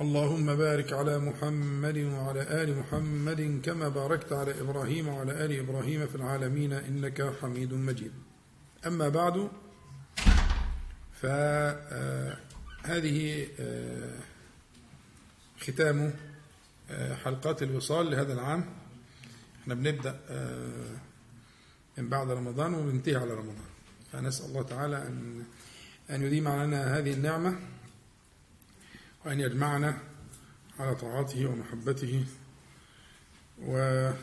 [0.00, 6.14] اللهم بارك على محمد وعلى آل محمد كما باركت على إبراهيم وعلى آل إبراهيم في
[6.14, 8.12] العالمين إنك حميد مجيد.
[8.86, 9.48] أما بعد
[11.22, 12.28] فهذه
[15.60, 16.12] ختام
[17.24, 18.64] حلقات الوصال لهذا العام.
[19.62, 20.20] إحنا بنبدأ
[21.98, 23.68] من بعد رمضان وبننتهي على رمضان.
[24.12, 25.42] فنسأل الله تعالى أن
[26.10, 27.56] أن يديم علينا هذه النعمة.
[29.26, 29.98] وأن يجمعنا
[30.78, 32.24] على طاعته ومحبته
[33.62, 34.16] وأن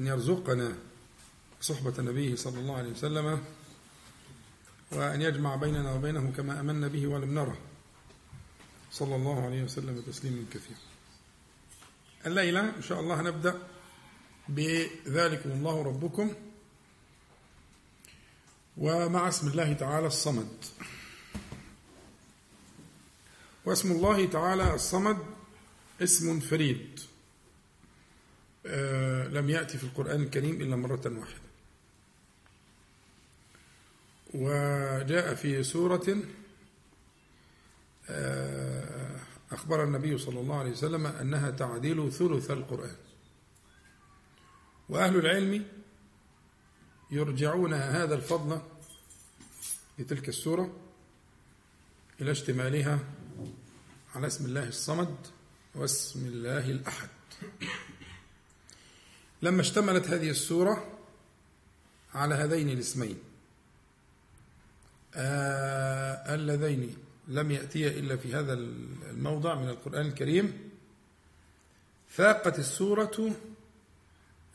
[0.00, 0.74] يرزقنا
[1.60, 3.44] صحبة نبيه صلى الله عليه وسلم
[4.92, 7.58] وأن يجمع بيننا وبينه كما أمنا به ولم نره
[8.90, 10.80] صلى الله عليه وسلم تسليما كثيرا.
[12.26, 13.58] الليلة إن شاء الله هنبدأ
[14.48, 16.32] بذلكم الله ربكم
[18.76, 20.64] ومع اسم الله تعالى الصمد.
[23.64, 25.18] واسم الله تعالى الصمد
[26.02, 27.00] اسم فريد.
[28.66, 31.42] آه لم يأتي في القرآن الكريم إلا مرة واحدة.
[34.34, 36.16] وجاء في سورة
[38.08, 39.20] آه
[39.52, 42.96] أخبر النبي صلى الله عليه وسلم أنها تعديل ثلث القرآن.
[44.88, 45.66] وأهل العلم
[47.10, 48.60] يرجعون هذا الفضل
[49.98, 50.76] لتلك السورة
[52.20, 52.98] إلى اشتمالها
[54.14, 55.16] على اسم الله الصمد
[55.74, 57.08] واسم الله الأحد.
[59.42, 60.98] لما اشتملت هذه السورة
[62.14, 63.18] على هذين الاسمين
[65.14, 66.96] آه اللذين
[67.28, 70.70] لم يأتيا إلا في هذا الموضع من القرآن الكريم
[72.08, 73.34] فاقت السورة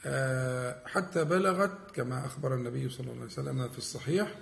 [0.05, 4.35] آه حتى بلغت كما أخبر النبي صلى الله عليه وسلم في الصحيح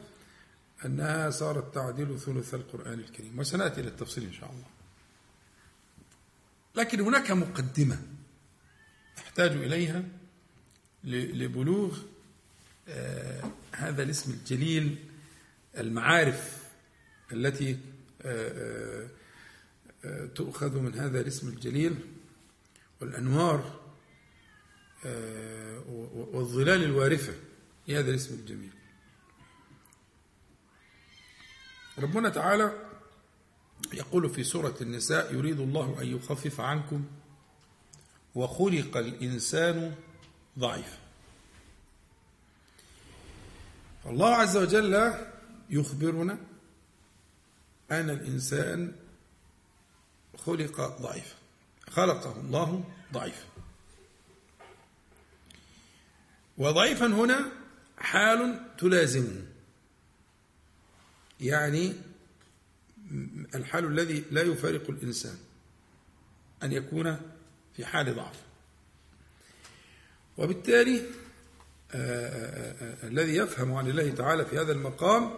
[0.85, 3.39] أنها صارت تعدل ثلث القرآن الكريم.
[3.39, 4.74] وسنأتي للتفصيل إن شاء الله.
[6.75, 8.01] لكن هناك مقدمة
[9.17, 10.03] أحتاج إليها
[11.03, 11.97] لبلوغ
[12.87, 14.97] آه هذا الاسم الجليل
[15.77, 16.63] المعارف
[17.31, 17.79] التي
[18.21, 19.07] آه
[20.05, 21.95] آه تؤخذ من هذا الاسم الجليل
[23.01, 23.85] والأنوار
[26.15, 27.33] والظلال الوارفة
[27.87, 28.71] لهذا الاسم الجميل.
[31.97, 32.84] ربنا تعالى
[33.95, 37.05] يقول في سورة النساء يريد الله أن يخفف عنكم
[38.35, 39.95] وخلق الإنسان
[40.59, 40.97] ضعيفا
[44.05, 45.13] الله عز وجل
[45.69, 46.37] يخبرنا
[47.91, 48.95] أن الإنسان
[50.37, 51.35] خلق ضعيفا
[51.89, 52.83] خلقه الله
[53.13, 53.45] ضعيفا
[56.57, 57.51] وضعيفا هنا
[57.97, 59.45] حال تلازمه.
[61.41, 61.93] يعني
[63.55, 65.35] الحال الذي لا يفارق الإنسان
[66.63, 67.21] أن يكون
[67.75, 68.35] في حال ضعف.
[70.37, 71.01] وبالتالي
[73.03, 75.33] الذي يفهم عن الله تعالى في هذا المقام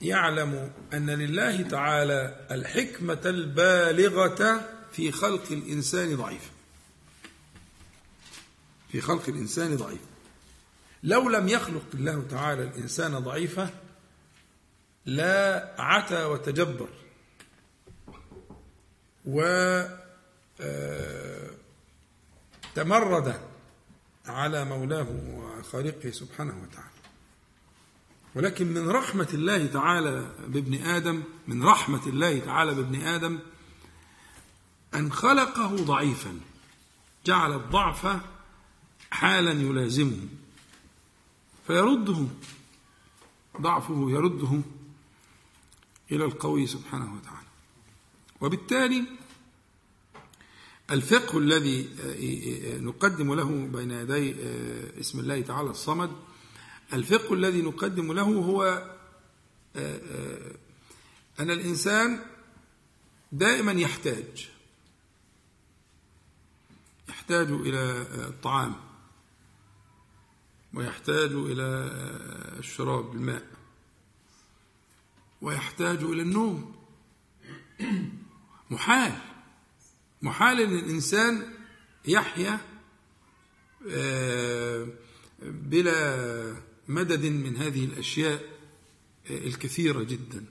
[0.00, 6.50] يعلم أن لله تعالى الحكمة البالغة في خلق الإنسان ضعيفا
[8.92, 10.06] في خلق الإنسان ضعيفا
[11.02, 13.70] لو لم يخلق الله تعالى الإنسان ضعيفا
[15.06, 16.88] لا عتى وتجبر.
[19.26, 19.42] و
[22.74, 23.40] تمرد
[24.26, 26.92] على مولاه وخالقه سبحانه وتعالى.
[28.34, 33.38] ولكن من رحمة الله تعالى بابن آدم من رحمة الله تعالى بابن آدم
[34.94, 36.40] أن خلقه ضعيفا
[37.26, 38.20] جعل الضعف
[39.10, 40.28] حالا يلازمه
[41.66, 42.26] فيرده
[43.60, 44.60] ضعفه يرده
[46.12, 47.46] إلى القوي سبحانه وتعالى.
[48.40, 49.04] وبالتالي
[50.90, 51.88] الفقه الذي
[52.80, 54.34] نقدم له بين يدي
[55.00, 56.10] اسم الله تعالى الصمد
[56.92, 58.88] الفقه الذي نقدم له هو
[61.40, 62.20] أن الإنسان
[63.32, 64.48] دائما يحتاج
[67.08, 68.74] يحتاج إلى الطعام
[70.74, 71.90] ويحتاج إلى
[72.58, 73.51] الشراب الماء.
[75.42, 76.74] ويحتاج إلى النوم.
[78.70, 79.12] محال.
[80.22, 81.54] محال إن الإنسان
[82.08, 82.60] يحيا
[83.90, 84.88] آه،
[85.42, 86.56] بلا
[86.88, 88.42] مدد من هذه الأشياء
[89.30, 90.44] الكثيرة جدا.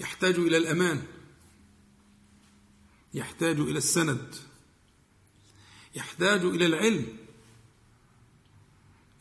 [0.00, 1.02] يحتاج إلى الأمان.
[3.14, 4.34] يحتاج إلى السند.
[5.94, 7.16] يحتاج إلى العلم.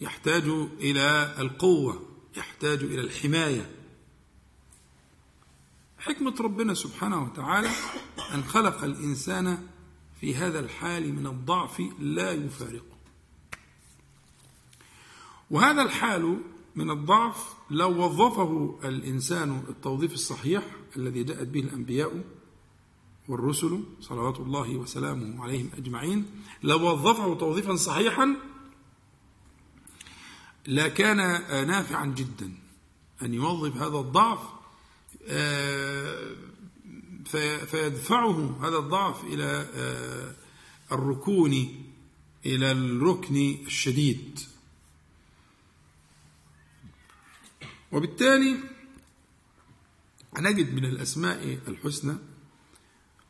[0.01, 0.44] يحتاج
[0.80, 2.10] إلى القوة.
[2.38, 3.79] يحتاج إلى الحماية.
[6.00, 7.69] حكمة ربنا سبحانه وتعالى
[8.34, 9.68] أن خلق الإنسان
[10.22, 12.98] في هذا الحال من الضعف لا يفارقه.
[15.51, 16.42] وهذا الحال
[16.75, 20.63] من الضعف لو وظفه الإنسان التوظيف الصحيح
[20.98, 22.24] الذي جاءت به الأنبياء
[23.28, 26.25] والرسل صلوات الله وسلامه عليهم أجمعين
[26.63, 28.36] لو وظفه توظيفا صحيحا
[30.68, 31.18] لكان
[31.68, 32.54] نافعا جدا
[33.22, 34.59] أن يوظف هذا الضعف
[37.66, 40.36] فيدفعه هذا الضعف إلى آه،
[40.92, 41.54] الركون
[42.45, 43.36] إلى الركن
[43.66, 44.39] الشديد.
[47.92, 48.57] وبالتالي
[50.39, 52.18] نجد من الأسماء الحسنى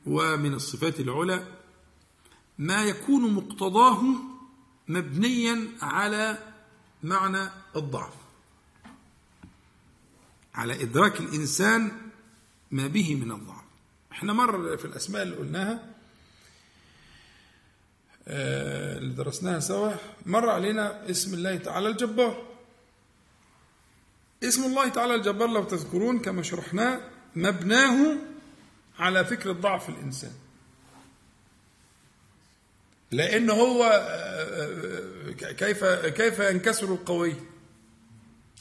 [0.06, 1.60] ومن الصفات العلى
[2.58, 4.04] ما يكون مقتضاه
[4.88, 6.54] مبنيا على
[7.04, 8.19] معنى الضعف.
[10.60, 11.92] على إدراك الإنسان
[12.72, 13.64] ما به من الضعف.
[14.12, 15.86] إحنا مر في الأسماء اللي قلناها
[18.28, 19.94] آه، اللي درسناها سوا
[20.26, 22.48] مر علينا اسم الله تعالى الجبار.
[24.44, 27.02] اسم الله تعالى الجبار لو تذكرون كما شرحناه
[27.36, 28.18] مبناه
[29.00, 30.34] على فكرة ضعف الإنسان.
[33.12, 33.90] لأن هو آه،
[35.40, 37.36] آه، كيف كيف ينكسر القوي؟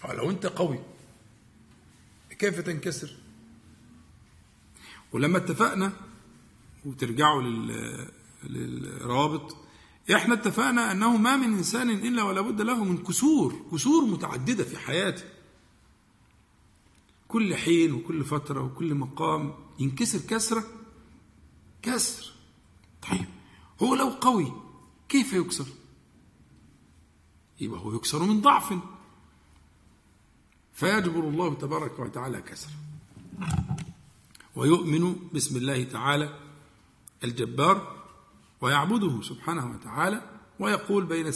[0.09, 0.98] لو أنت قوي.
[2.39, 3.17] كيف تنكسر؟
[5.13, 5.93] ولما اتفقنا
[6.85, 7.43] وترجعوا
[8.45, 9.57] للروابط
[10.15, 14.79] إحنا اتفقنا انه ما من إنسان إلا ولا بد له من كسور كسور متعددة في
[14.79, 15.25] حياته.
[17.29, 20.65] كل حين وكل فترة وكل مقام ينكسر كسرة
[21.83, 22.33] كسر.
[23.11, 23.27] طيب
[23.83, 24.53] هو لو قوي
[25.09, 25.67] كيف يكسر؟
[27.61, 28.79] يبقى هو يكسر من ضعف.
[30.79, 32.73] فيجبر الله تبارك وتعالى كسره.
[34.57, 36.39] ويؤمن باسم الله تعالى
[37.25, 38.05] الجبار
[38.61, 40.23] ويعبده سبحانه وتعالى
[40.59, 41.27] ويقول بين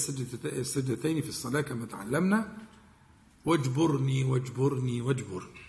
[0.45, 2.59] السجدتين في الصلاة كما تعلمنا
[3.45, 5.63] واجبرني واجبرني واجبرني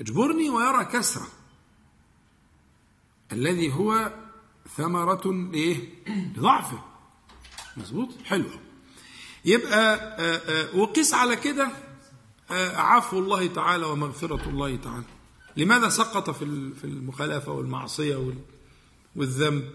[0.00, 1.28] اجبرني ويرى كسرة.
[3.32, 4.12] الذي هو
[4.76, 5.76] ثمرة لإيه؟
[6.36, 6.84] لضعفه.
[7.76, 8.50] مظبوط؟ حلو.
[9.44, 11.85] يبقى آه، آه، وقس على كده
[12.50, 15.04] عفو الله تعالى ومغفرة الله تعالى.
[15.56, 18.34] لماذا سقط في في المخالفة والمعصية
[19.16, 19.70] والذنب؟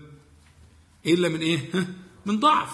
[1.06, 1.70] إلا من إيه؟
[2.26, 2.70] من ضعف.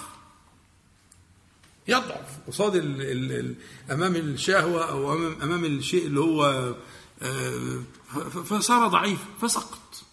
[1.87, 2.39] يضعف.
[2.47, 3.55] قصاد ال ال ال
[3.91, 6.75] أمام الشهوة أو امام أمام الشيء اللي هو
[7.21, 7.81] آه،
[8.29, 10.03] فصار ضعيف فسقط.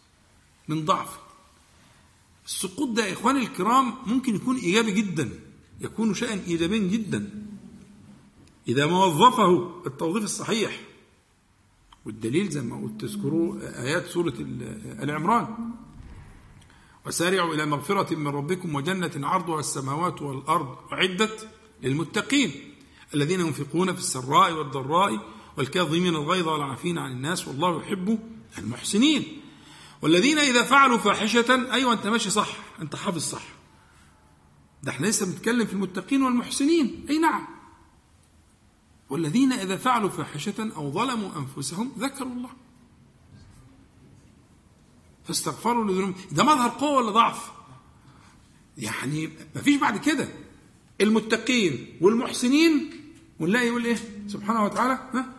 [0.69, 1.19] من ضعف.
[2.47, 5.31] السقوط ده يا إخواني الكرام ممكن يكون إيجابي جدا.
[5.81, 7.31] يكون شيئا ايجابيا جدا.
[8.69, 10.81] إذا ما وظفه التوظيف الصحيح
[12.05, 14.35] والدليل زي ما قلت تذكروا آيات سورة
[15.03, 15.71] آل عمران
[17.07, 21.49] وسارعوا إلى مغفرة من ربكم وجنة عرضها السماوات والأرض أعدت
[21.83, 22.75] للمتقين
[23.15, 28.19] الذين ينفقون في السراء والضراء والكاظمين الغيظ والعافين عن الناس والله يحب
[28.59, 29.41] المحسنين.
[30.03, 32.49] والذين إذا فعلوا فاحشة أيوة أنت ماشي صح
[32.81, 33.43] أنت حافظ صح.
[34.83, 37.07] ده إحنا لسه بنتكلم في المتقين والمحسنين.
[37.11, 37.47] أي نعم.
[39.11, 42.51] والذين إذا فعلوا فاحشة أو ظلموا أنفسهم ذكروا الله.
[45.25, 46.15] فاستغفروا لذنوبهم.
[46.33, 47.53] ده مظهر قوة ولا ضعف؟
[48.79, 50.29] يعني ما فيش بعد كده.
[51.01, 52.91] المتقين والمحسنين
[53.41, 55.33] ونلاقي يقول إيه؟ سبحانه وتعالى ها؟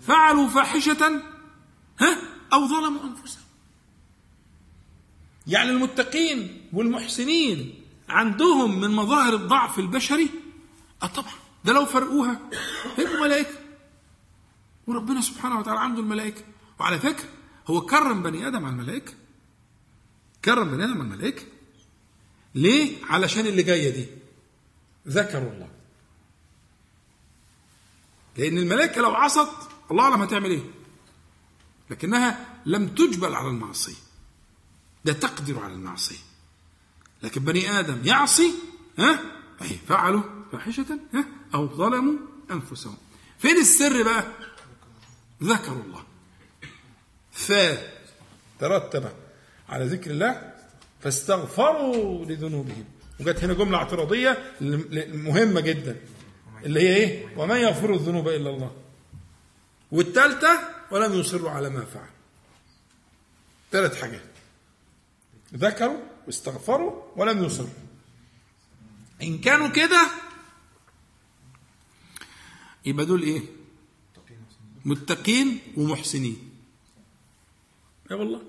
[0.00, 1.22] فعلوا فاحشة
[2.00, 2.18] ها؟
[2.52, 3.42] أو ظلموا أنفسهم.
[5.46, 7.74] يعني المتقين والمحسنين
[8.08, 10.30] عندهم من مظاهر الضعف البشري؟
[11.02, 11.41] أه طبعا.
[11.64, 12.40] ده لو فرقوها
[12.96, 13.54] هيبقوا ملائكة.
[14.86, 16.42] وربنا سبحانه وتعالى عنده الملائكة.
[16.80, 17.28] وعلى فكرة
[17.66, 19.12] هو كرم بني آدم على الملائكة.
[20.44, 21.42] كرم بني آدم على الملائكة.
[22.54, 24.06] ليه؟ علشان اللي جاية دي.
[25.08, 25.68] ذكروا الله.
[28.36, 29.48] لأن الملائكة لو عصت
[29.90, 30.62] الله أعلم هتعمل إيه.
[31.90, 34.02] لكنها لم تجبل على المعصية.
[35.04, 36.18] ده تقدر على المعصية.
[37.22, 38.54] لكن بني آدم يعصي
[38.98, 39.20] ها؟
[39.62, 41.24] أي فعلوا فاحشة ها؟
[41.54, 42.18] أو ظلموا
[42.50, 42.96] أنفسهم.
[43.38, 44.24] فين السر بقى؟
[45.42, 46.04] ذكروا الله.
[47.32, 49.12] فترتب
[49.68, 50.54] على ذكر الله
[51.00, 52.84] فاستغفروا لذنوبهم.
[53.20, 54.52] وجت هنا جملة اعتراضية
[55.14, 55.96] مهمة جدا
[56.64, 58.76] اللي هي إيه؟ ومن يغفر الذنوب إلا الله.
[59.92, 62.08] والثالثة ولم يصروا على ما فعل
[63.72, 64.22] ثلاث حاجات
[65.54, 67.68] ذكروا واستغفروا ولم يصروا.
[69.22, 70.10] إن كانوا كده
[72.86, 73.42] يبقى دول إيه؟
[74.84, 76.50] متقين ومحسنين.
[78.10, 78.42] يا والله.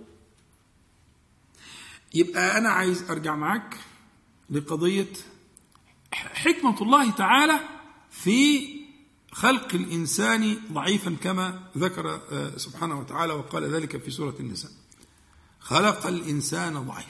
[2.13, 3.77] يبقى أنا عايز أرجع معاك
[4.49, 5.07] لقضية
[6.13, 7.59] حكمة الله تعالى
[8.11, 8.67] في
[9.31, 14.71] خلق الإنسان ضعيفا كما ذكر آه، سبحانه وتعالى وقال ذلك في سورة النساء.
[15.59, 17.09] خلق الإنسان ضعيفا.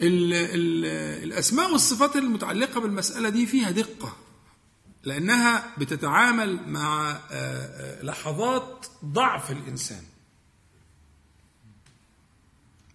[0.00, 0.84] ال ال
[1.24, 4.16] الأسماء والصفات المتعلقة بالمسألة دي فيها دقة.
[5.04, 10.02] لأنها بتتعامل مع آه، آه، لحظات ضعف الإنسان.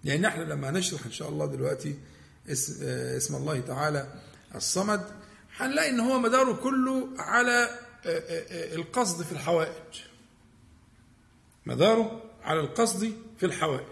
[0.04, 2.00] لأن إحنا لما نشرح إن شاء الله دلوقتي
[2.50, 4.22] اسم الله تعالى
[4.56, 5.08] الصمد
[5.58, 7.52] هنلاقي إن هو مداره كله على
[8.06, 10.02] آه، آه، آه، القصد في الحوائج.
[11.66, 13.86] مداره على القصد في الحوائج.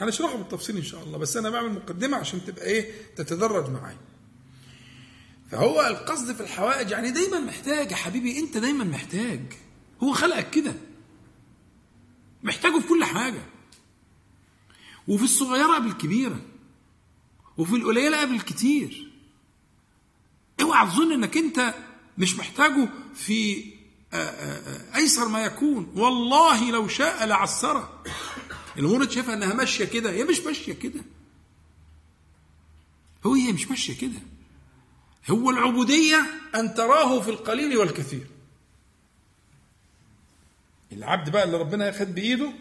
[0.00, 3.98] هنشرحه بالتفصيل إن شاء الله بس أنا بعمل مقدمة عشان تبقى إيه تتدرج معايا.
[5.50, 9.40] فهو القصد في الحوائج يعني دايما محتاج يا حبيبي أنت دايما محتاج.
[10.02, 10.74] هو خلقك كده.
[12.42, 13.42] محتاجه في كل حاجة.
[15.08, 16.40] وفي الصغيرة قبل الكبيرة.
[17.56, 19.10] وفي القليلة قبل الكتير.
[20.60, 21.74] اوعى تظن إنك أنت
[22.18, 23.64] مش محتاجه في
[24.12, 25.92] آه، آه، آه، أيسر ما يكون.
[25.96, 28.02] والله لو شاء لعسره.
[28.78, 30.10] الأمور شايفها إنها ماشية كده.
[30.10, 31.00] هي مش ماشية كده.
[33.26, 34.20] هو هي مش ماشية كده.
[35.30, 38.26] هو العبودية أن تراه في القليل والكثير.
[40.92, 42.52] العبد بقى اللي ربنا ياخذ بإيده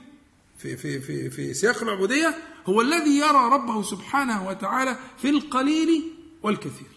[0.57, 6.13] في في في في سياق العبودية هو الذي يرى ربه سبحانه وتعالى في القليل
[6.43, 6.87] والكثير.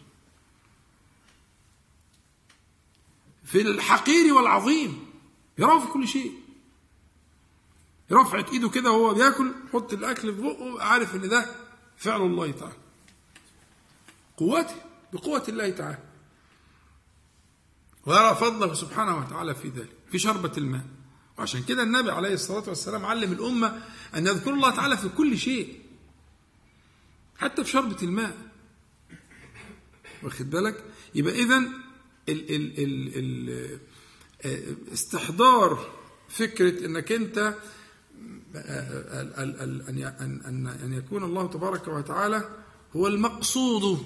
[3.44, 5.06] في الحقير والعظيم.
[5.58, 6.32] يراه في كل شيء.
[8.12, 11.46] رفعت إيده كده وهو بياكل حط الأكل في بقه عارف إن ده
[11.96, 12.76] فعل الله تعالى.
[14.36, 14.91] قوته.
[15.12, 15.98] بقوة الله تعالى.
[18.06, 20.86] ويرى فضله سبحانه وتعالى في ذلك في شربة الماء.
[21.38, 23.82] وعشان كده النبي عليه الصلاة والسلام علم الأمة
[24.14, 25.80] أن يذكر الله تعالى في كل شيء
[27.38, 28.36] حتى في شربة الماء.
[30.22, 31.72] واخد بالك؟ يبقى إذن
[32.28, 33.78] ال ال ال ال
[34.92, 35.90] استحضار
[36.28, 37.54] فكرة إنك أنت
[38.56, 39.22] آه،
[39.88, 42.56] أن أن يكون الله تبارك وتعالى
[42.96, 44.04] هو المقصود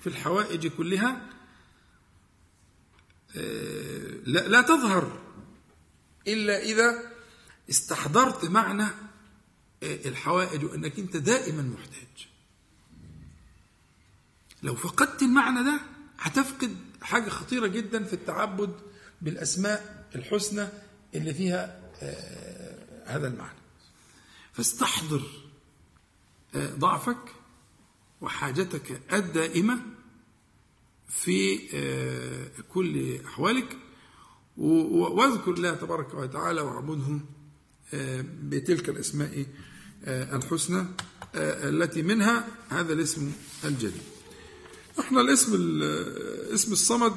[0.00, 1.26] في الحوائج كلها
[3.36, 5.20] آه، لا, تظهر
[6.28, 7.12] إلا إذا
[7.70, 8.86] استحضرت معنى
[9.82, 12.28] الحوائج وأنك أنت دائما محتاج.
[14.62, 15.80] لو فقدت المعنى ده
[16.18, 18.80] هتفقد حاجة خطيرة جدا في التعبد
[19.22, 20.68] بالأسماء الحسنى
[21.14, 23.58] اللي فيها آه هذا المعنى.
[24.52, 25.22] فاستحضر
[26.54, 27.34] آه ضعفك
[28.20, 29.78] وحاجتك الدائمة
[31.08, 33.76] في آه كل أحوالك.
[34.56, 37.20] واذكر الله تبارك وتعالى واعبده
[37.94, 39.46] آه، بتلك الأسماء
[40.04, 40.86] آه، الحسنى
[41.34, 43.32] التي منها هذا الاسم
[43.64, 44.02] الجليل.
[45.00, 45.52] إحنا الاسم
[46.54, 47.14] اسم الصمد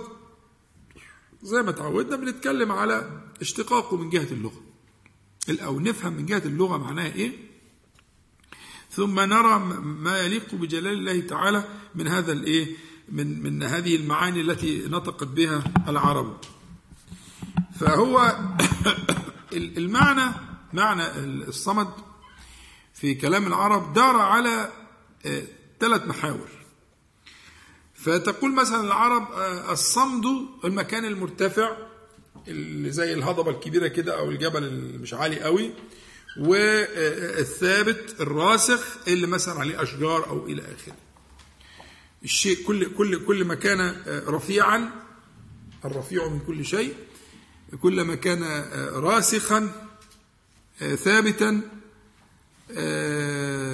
[1.43, 4.61] زي ما تعودنا بنتكلم على اشتقاقه من جهة اللغة.
[5.49, 7.50] أو نفهم من جهة اللغة معناها إيه؟
[8.91, 11.63] ثم نرى ما يليق بجلال الله تعالى
[11.95, 12.75] من هذا الايه
[13.09, 16.37] من من هذه المعاني التي نطقت بها العرب.
[17.79, 18.39] فهو
[19.53, 20.31] المعنى
[20.73, 21.03] معنى
[21.47, 21.87] الصمد
[22.93, 24.71] في كلام العرب دار على
[25.25, 25.43] آه،
[25.79, 26.49] ثلاث محاور.
[27.93, 30.25] فتقول مثلا العرب آه، الصمد
[30.65, 31.77] المكان المرتفع
[32.47, 35.71] اللي زي الهضبة الكبيرة كده أو الجبل اللي مش عالي قوي
[36.39, 40.95] والثابت الراسخ اللي مثلا عليه أشجار أو إلى آخره.
[42.23, 44.91] الشيء كل كل كل ما كان رفيعا
[45.85, 46.95] الرفيع من كل شيء
[47.81, 48.43] كل ما كان
[48.93, 49.71] راسخا
[50.79, 51.61] ثابتا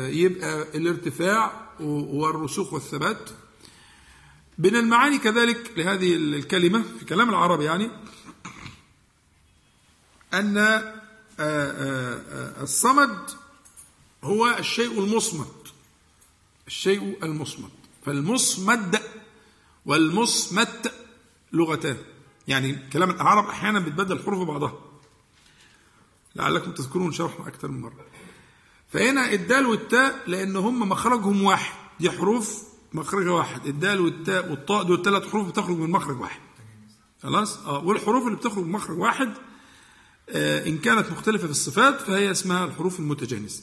[0.09, 3.29] يبقى الارتفاع والرسوخ والثبات.
[4.57, 7.91] من المعاني كذلك لهذه الكلمة في كلام العرب يعني
[10.33, 10.57] أن
[11.39, 13.29] الصمد
[14.23, 15.47] هو الشيء المصمد
[16.67, 17.69] الشيء المصمد.
[18.05, 19.01] فالمصمد
[19.85, 20.93] والمصمت
[21.53, 21.97] لغتان.
[22.47, 24.73] يعني كلام العرب أحيانا بتبدل حروف بعضها
[26.35, 28.05] لعلكم تذكرون شرحنا أكثر من مرة.
[28.93, 31.73] فهنا الدال والتاء لأن هم مخرجهم واحد.
[31.99, 32.63] دي حروف
[32.93, 33.65] مخرجها واحد.
[33.65, 36.41] الدال والتاء والطاء دول ثلاث حروف بتخرج من مخرج واحد.
[37.23, 39.33] خلاص؟ آه والحروف اللي بتخرج من مخرج واحد
[40.29, 43.61] آه إن كانت مختلفة في الصفات فهي اسمها الحروف المتجانسة.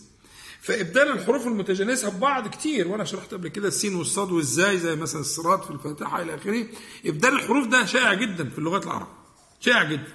[0.60, 5.64] فإبدال الحروف المتجانسة ببعض كتير وأنا شرحت قبل كده السين والصاد والزاي زي مثلا الصراط
[5.64, 6.66] في الفاتحة إلى آخره.
[7.06, 9.08] إبدال الحروف ده شائع جدا في اللغات العرب
[9.60, 10.12] شائع جدا.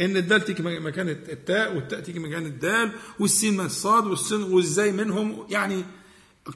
[0.00, 5.46] إن الدال تيجي مكان التاء والتاء تيجي مكان الدال والسين من الصاد والسين والزاي منهم
[5.48, 5.84] يعني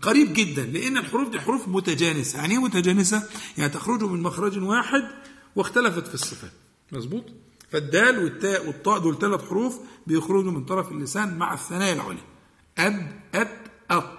[0.02, 0.62] قريب جدا.
[0.62, 2.38] لأن الحروف دي حروف متجانسة.
[2.38, 5.02] يعني إيه متجانسة؟ يعني تخرج من مخرج واحد
[5.56, 6.52] واختلفت في الصفات.
[6.92, 7.24] مظبوط؟
[7.70, 12.24] فالدال والتاء والطاء دول ثلاث حروف بيخرجوا من طرف اللسان مع الثنايا العليا.
[12.78, 13.58] اب اب
[13.90, 14.18] أط.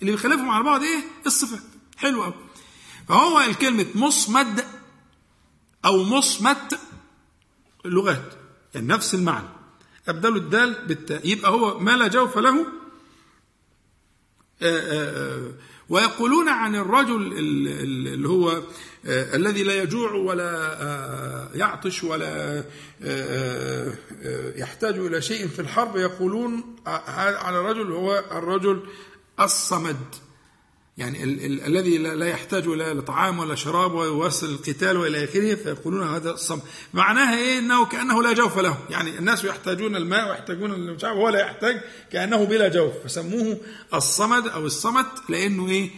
[0.00, 1.62] اللي بيخلفهم على بعض إيه؟ الصفات.
[1.96, 2.34] حلو قوي
[3.08, 4.64] فهو الكلمة مصمد
[5.84, 6.80] أو مصمت
[7.84, 8.34] لغات.
[8.74, 9.48] يعني نفس المعنى.
[10.08, 11.28] أبدلوا الدال بالتاء.
[11.28, 12.66] يبقى هو ما لا جوف له
[14.62, 15.52] آآ آآ
[15.92, 18.62] ويقولون عن الرجل اللي هو
[19.06, 22.64] الذي لا يجوع ولا يعطش ولا
[24.56, 26.76] يحتاج إلى شيء في الحرب يقولون
[27.46, 28.82] على الرجل هو الرجل
[29.40, 29.96] الصمد.
[30.96, 36.08] يعني ال ال الذي لا يحتاج لا لطعام ولا شراب ويواصل القتال وإلى آخره فيقولون
[36.08, 36.62] هذا الصمد
[36.94, 38.78] معناها إيه؟ إنه كأنه لا جوف له.
[38.90, 41.80] يعني الناس يحتاجون الماء ويحتاجون مش هو لا يحتاج
[42.12, 42.92] كأنه بلا جوف.
[43.04, 43.60] فسموه
[43.94, 45.90] الصمد أو الصمت لأنه إيه؟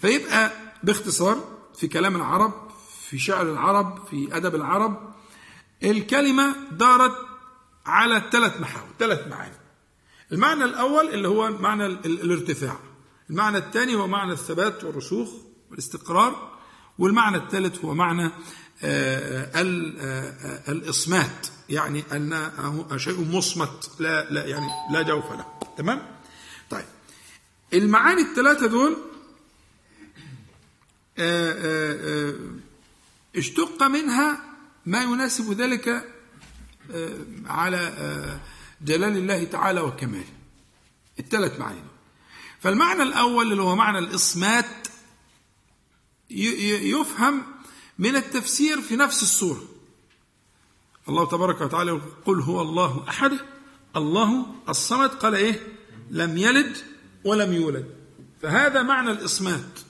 [0.00, 1.44] فيبقى باختصار
[1.78, 2.70] في كلام العرب
[3.08, 5.14] في شعر العرب في أدب العرب
[5.82, 7.12] الكلمة دارت
[7.86, 9.54] على ثلاث محاور ثلاث معاني.
[10.32, 12.89] المعنى الأول اللي هو معنى الارتفاع.
[13.30, 15.28] المعنى الثاني هو معنى الثبات والرسوخ
[15.70, 16.58] والاستقرار
[16.98, 18.30] والمعنى الثالث هو معنى
[20.68, 25.46] الإصمات يعني أنه شيء مصمت لا, لا يعني لا جوف له.
[25.78, 26.02] تمام؟
[26.70, 26.84] طيب.
[27.72, 28.96] المعاني الثلاثة دول
[33.36, 34.40] اشتق منها
[34.86, 36.14] ما يناسب ذلك
[37.46, 37.92] على
[38.82, 40.32] جلال الله تعالى وكماله.
[41.18, 41.82] الثلاث معاني
[42.60, 44.88] فالمعنى الأول اللي هو معنى الإصمات
[46.30, 47.42] يفهم
[47.98, 49.62] من التفسير في نفس السورة
[51.08, 53.32] الله تبارك وتعالى قل هو الله أحد
[53.96, 55.08] الله الصمد.
[55.10, 55.76] قال إيه؟
[56.10, 56.76] لم يلد
[57.24, 57.94] ولم يولد.
[58.42, 59.80] فهذا معنى الإصمات.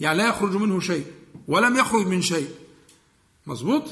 [0.00, 1.12] يعني لا يخرج منه شيء
[1.48, 2.54] ولم يخرج من شيء.
[3.46, 3.84] مظبوط؟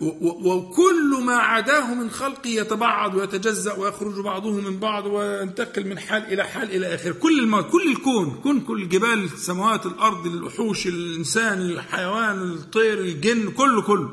[0.00, 6.44] وكل ما عداه من خلقه يتبعض ويتجزأ ويخرج بعضه من بعض وينتقل من حال إلى
[6.44, 7.60] حال إلى آخره كل الم...
[7.60, 14.10] كل الكون كن كل الجبال السماوات الأرض الوحوش الإنسان الحيوان الطير الجن كله كله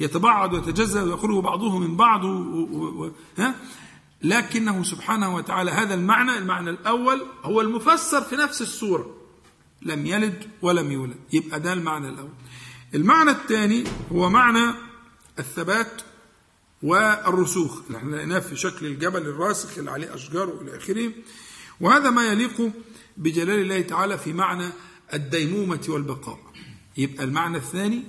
[0.00, 2.28] يتبعض ويتجزأ ويخرج بعضه من بعض و...
[2.28, 3.04] و...
[3.04, 3.10] و...
[3.38, 3.54] ها؟
[4.22, 9.14] لكنه سبحانه وتعالى هذا المعنى المعنى الأول هو المفسر في نفس السورة.
[9.82, 11.16] لم يلد ولم يولد.
[11.32, 12.30] يبقى ده المعنى الأول.
[12.94, 14.74] المعنى الثاني هو معنى
[15.38, 16.02] الثبات
[16.82, 17.82] والرسوخ.
[17.86, 21.12] اللي إحنا لقيناه في شكل الجبل الراسخ اللي عليه أشجار وإلى آخره.
[21.80, 22.70] وهذا ما يليق
[23.16, 24.68] بجلال الله تعالى في معنى
[25.14, 26.38] الديمومة والبقاء.
[26.96, 28.02] يبقى المعنى الثاني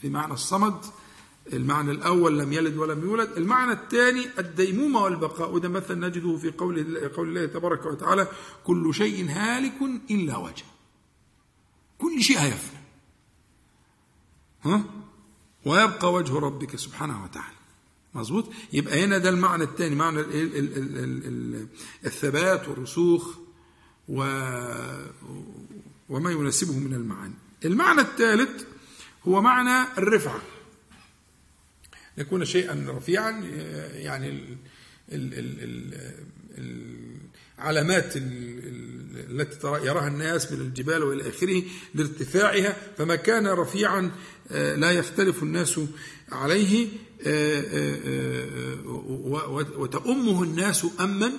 [0.00, 0.84] في معنى الصمد
[1.52, 3.30] المعنى الأول لم يلد ولم يولد.
[3.36, 5.52] المعنى الثاني الديمومة والبقاء.
[5.54, 8.28] وده مثل نجده في قول قول الله تبارك وتعالى
[8.64, 10.66] كل شيء هالك إلا وجهه
[11.98, 12.80] كل شيء هيفنى.
[14.62, 14.84] ها؟
[15.66, 17.56] ويبقى وجه ربك سبحانه وتعالى.
[18.14, 21.66] مظبوط؟ يبقى هنا ده المعنى الثاني معنى ال ال ال ال ال
[22.06, 23.36] الثبات والرسوخ
[24.08, 24.20] و
[26.08, 27.34] وما يناسبه من المعاني.
[27.64, 28.64] المعنى الثالث
[29.28, 30.40] هو معنى الرفعة.
[32.18, 33.30] يكون شيئا رفيعا
[33.94, 34.58] يعني
[37.58, 41.62] العلامات التي يراها الناس من الجبال وإلى آخره
[41.94, 44.10] لارتفاعها فما كان رفيعا
[44.50, 45.80] لا يختلف الناس
[46.32, 46.88] عليه
[49.76, 51.32] وتأمه الناس أما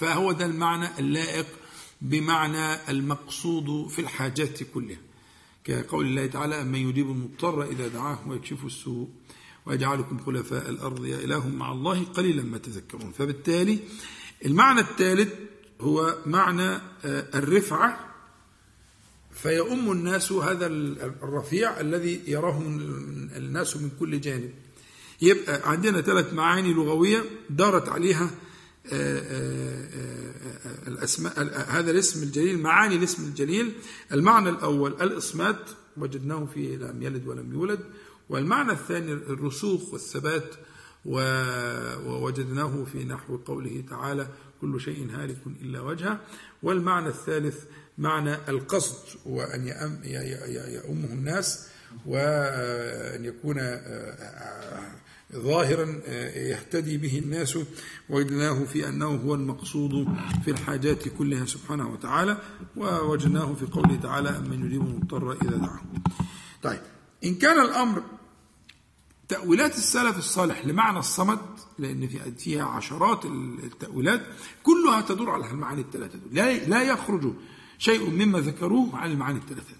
[0.00, 1.46] فهو ده المعنى اللائق
[2.02, 4.96] بمعنى المقصود في الحاجات كلها.
[5.64, 9.08] كقول الله تعالى من يجيب المضطر إذا دعاه ويكشف السوء
[9.66, 13.12] ويجعلكم خلفاء الأرض يا إله مع الله قليلا ما تذكرون.
[13.12, 13.78] فبالتالي
[14.46, 15.32] المعنى الثالث
[15.80, 18.14] هو معنى الرفعة
[19.32, 22.58] فيؤم الناس هذا الرفيع الذي يراه
[23.36, 24.50] الناس من كل جانب.
[25.22, 28.30] يبقى عندنا ثلاث معاني لغوية دارت عليها
[30.88, 33.72] الأسماء هذا الاسم الجليل معاني الاسم الجليل.
[34.12, 37.80] المعنى الأول الإصمات وجدناه في لم يلد ولم يولد.
[38.28, 40.54] والمعنى الثاني الرسوخ والثبات
[41.04, 44.28] ووجدناه في نحو قوله تعالى
[44.60, 46.20] كل شيء هالك إلا وجهه.
[46.62, 47.64] والمعنى الثالث
[47.98, 51.68] معنى القصد وأن يأمه الناس
[52.06, 53.56] وأن يكون
[55.32, 55.86] ظاهرا
[56.36, 57.58] يهتدي به الناس.
[58.08, 60.08] وجدناه في أنه هو المقصود
[60.44, 62.38] في الحاجات كلها سبحانه وتعالى.
[62.76, 65.80] ووجدناه في قوله تعالى من يجيب المضطر إذا دعاه
[66.62, 66.80] طيب
[67.24, 68.02] إن كان الأمر
[69.28, 71.40] تأويلات السلف الصالح لمعنى الصمد
[71.78, 72.08] لأن
[72.38, 74.26] فيها عشرات التأويلات
[74.62, 77.32] كلها تدور على المعاني الثلاثة لا لا يخرج
[77.78, 79.74] شيء مما ذكروه عن المعاني الثلاثة.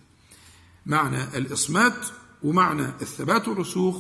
[0.87, 2.07] معنى الإصمات
[2.42, 3.96] ومعنى الثبات والرسوخ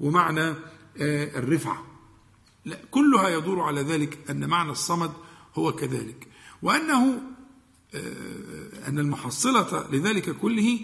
[0.00, 0.54] ومعنى
[1.00, 1.86] آه، الرفعة.
[2.64, 5.12] لا كلها يدور على ذلك أن معنى الصمد
[5.54, 6.28] هو كذلك.
[6.62, 7.22] وأنه
[7.94, 10.80] آه، أن المحصلة لذلك كله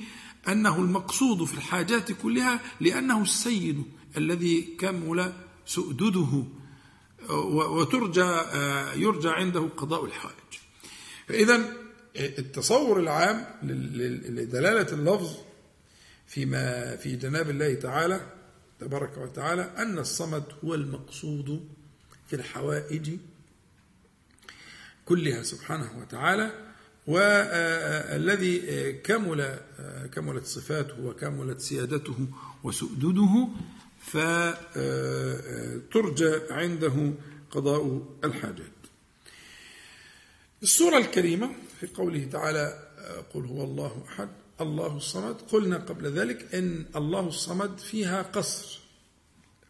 [0.48, 3.82] أنه المقصود في الحاجات كلها لأنه السيد
[4.16, 5.32] الذي كمل
[5.66, 6.44] سؤدده
[7.50, 10.36] وترجى آه، يرجى عنده قضاء الحوائج
[11.28, 11.60] فإذا
[12.16, 15.36] التصور العام لدلالة اللفظ
[16.26, 18.20] فيما في جناب الله تعالى
[18.80, 21.68] تبارك وتعالى أن الصمد هو المقصود
[22.26, 23.16] في الحوائج
[25.04, 26.73] كلها سبحانه وتعالى.
[27.06, 29.58] والذي كمل
[30.12, 32.26] كملت صفاته وكملت سيادته
[32.64, 33.48] وسؤدده
[34.00, 35.32] فترجى
[36.50, 37.12] عنده
[37.50, 38.74] قضاء الحاجات.
[40.62, 42.88] السورة الكريمة في قوله تعالى
[43.34, 44.28] قل هو الله أحد
[44.60, 48.80] الله الصمد قلنا قبل ذلك إن الله الصمد فيها قصر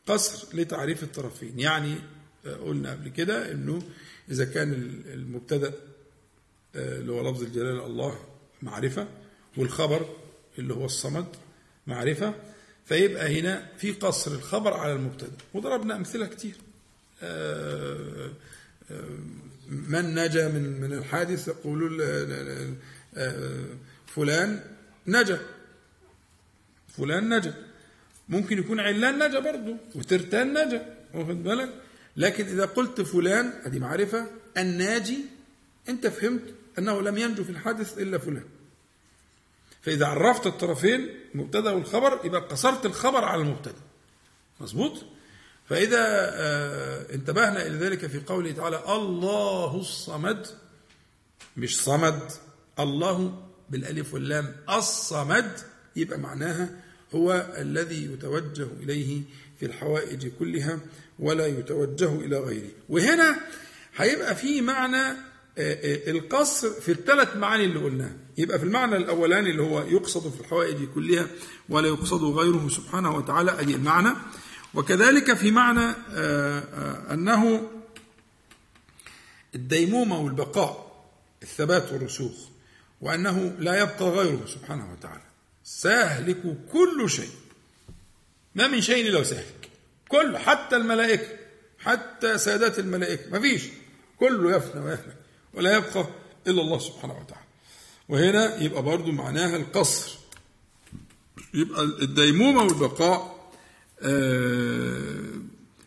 [0.06, 1.58] قصر لتعريف الطرفين.
[1.60, 1.94] يعني
[2.44, 3.82] قلنا قبل كده إنه
[4.30, 4.72] إذا كان
[5.06, 5.93] المبتدأ آه،
[6.76, 8.18] اللي هو لفظ الجلاله الله
[8.62, 9.08] معرفة
[9.56, 10.16] والخبر
[10.58, 11.26] اللي هو الصمد
[11.86, 12.34] معرفة.
[12.84, 15.36] فيبقى هنا في قصر الخبر على المبتدأ.
[15.54, 16.54] وضربنا أمثلة كتير.
[17.22, 18.30] آه،
[19.68, 21.98] من نجا من من الحادث يقولون
[24.06, 24.60] فلان
[25.06, 25.40] نجا.
[26.96, 27.54] فلان نجا.
[28.28, 31.68] ممكن يكون علان نجا برضه وترتان نجا واخد بالك؟
[32.16, 34.26] لكن إذا قلت فلان ادي معرفة.
[34.58, 35.18] الناجي
[35.88, 38.44] أنت فهمت؟ أنه لم ينجو في الحادث إلا فلان.
[39.82, 43.80] فإذا عرفت الطرفين المبتدا والخبر يبقى قصرت الخبر على المبتدأ.
[44.60, 45.04] مظبوط؟
[45.68, 50.46] فإذا آه انتبهنا إلى ذلك في قوله تعالى الله الصمد.
[51.56, 52.32] مش صمد
[52.78, 55.60] الله بالألف واللام الصمد.
[55.96, 56.68] يبقى معناها
[57.14, 59.22] هو الذي يتوجه إليه
[59.60, 60.78] في الحوائج كلها
[61.18, 62.70] ولا يتوجه إلى غيره.
[62.88, 63.40] وهنا
[63.96, 65.16] هيبقى في معنى
[65.58, 68.16] القصر في الثلاث معاني اللي قلناها.
[68.38, 71.26] يبقى في المعنى الأولاني اللي هو يقصد في الحوائج كلها
[71.68, 74.10] ولا يقصد غيره سبحانه وتعالى أدي المعنى.
[74.74, 77.70] وكذلك في معنى آه، أنه
[79.54, 81.04] الديمومه والبقاء
[81.42, 82.34] الثبات والرسوخ
[83.00, 85.22] وأنه لا يبقى غيره سبحانه وتعالى.
[85.64, 87.30] سيهلك كل شيء.
[88.54, 89.68] ما من شيء إلا سيهلك
[90.08, 91.26] كل حتى الملائكة
[91.78, 93.62] حتى سادات الملائكة ما فيش.
[94.18, 95.16] كله يفنى ويهلك
[95.56, 96.06] ولا يبقى
[96.46, 97.44] إلا الله سبحانه وتعالى.
[98.08, 100.18] وهنا يبقى برضو معناها القصر.
[101.54, 103.34] يبقى الديمومة والبقاء
[104.02, 105.20] آه،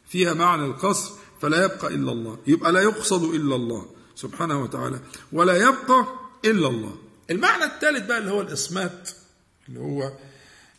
[0.07, 2.37] فيها معنى القصر فلا يبقى إلا الله.
[2.47, 4.99] يبقى لا يقصد إلا الله سبحانه وتعالى
[5.31, 6.07] ولا يبقى
[6.45, 6.95] إلا الله.
[7.29, 9.09] المعنى الثالث بقى اللي هو الإصمات
[9.69, 10.11] اللي هو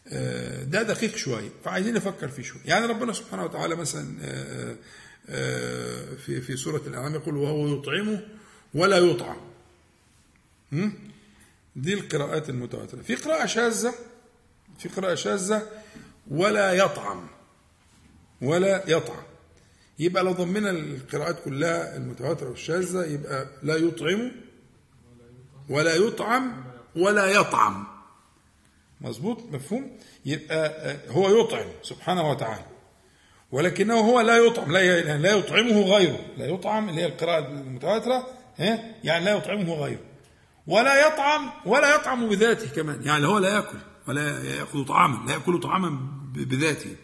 [0.08, 2.62] آه، ده دقيق شوية فعايزين نفكر فيه شوية.
[2.64, 4.16] يعني ربنا سبحانه وتعالى مثلا
[5.28, 8.20] آه، في في سورة الأنعام يقول وهو يطعمه
[8.74, 9.36] ولا يطعم.
[11.76, 13.02] دي القراءات المتواترة.
[13.02, 13.94] في قراءة شاذة
[14.78, 15.62] في قراءة شاذة
[16.30, 17.26] ولا يطعم.
[18.42, 19.22] ولا يطعم.
[19.98, 24.32] يبقى لو ضمنا القراءات كلها المتواترة والشاذة يبقى لا يطعم
[25.68, 26.64] ولا يطعم
[26.96, 27.86] ولا يطعم.
[29.00, 32.66] مظبوط؟ مفهوم؟ يبقى آه، هو يطعم سبحانه وتعالى.
[33.52, 36.20] ولكنه هو لا يطعم لا لا يطعمه غيره.
[36.36, 40.00] لا يطعم اللي هي القراءة المتواترة يعني لا يطعمه غيره.
[40.66, 43.02] ولا يطعم ولا يطعم بذاته كمان.
[43.02, 45.98] يعني هو لا يأكل ولا يأخذ طعاما لا يأكل طعاما
[46.34, 46.96] بذاته.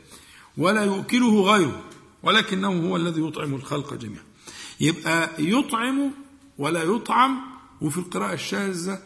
[0.59, 1.85] ولا يؤكله غيره
[2.23, 4.25] ولكنه هو الذي يطعم الخلق جميعا.
[4.81, 6.11] يبقى يطعم
[6.59, 7.41] ولا يطعم
[7.81, 9.03] وفي القراءة الشاذة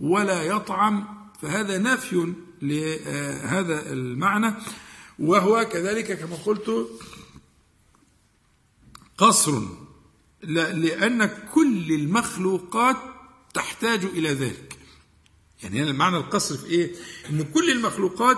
[0.00, 2.32] ولا يطعم فهذا نفي
[2.62, 4.54] لهذا المعنى.
[5.18, 6.88] وهو كذلك كما قلت
[9.18, 9.62] قصر.
[10.42, 12.96] لأن كل المخلوقات
[13.54, 14.76] تحتاج إلى ذلك.
[15.62, 16.92] يعني هنا المعنى القصر في إيه؟
[17.30, 18.36] أن كل المخلوقات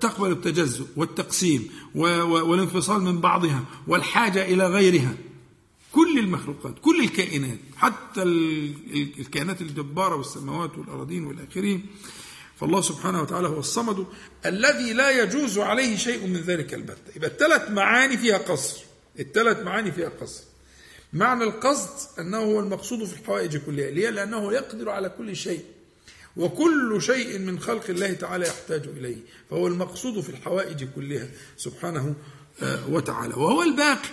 [0.00, 5.14] تقبل التجزؤ والتقسيم والانفصال من بعضها والحاجة إلى غيرها.
[5.92, 8.22] كل المخلوقات كل الكائنات حتى
[9.18, 11.86] الكائنات الجبارة والسماوات والأراضين والآخرين
[12.56, 14.06] فالله سبحانه وتعالى هو الصمد
[14.46, 17.16] الذي لا يجوز عليه شيء من ذلك البتة.
[17.16, 18.80] يبقى الثلاث معاني فيها قصر.
[19.20, 20.42] الثلاث معاني فيها قصر.
[21.12, 25.64] معنى القصد أنه هو المقصود في الحوائج كلها ليه؟ لأنه يقدر على كل شيء.
[26.36, 29.16] وكل شيء من خلق الله تعالى يحتاج إليه.
[29.50, 32.14] فهو المقصود في الحوائج كلها سبحانه
[32.62, 33.34] آه، وتعالى.
[33.34, 34.08] وهو الباقي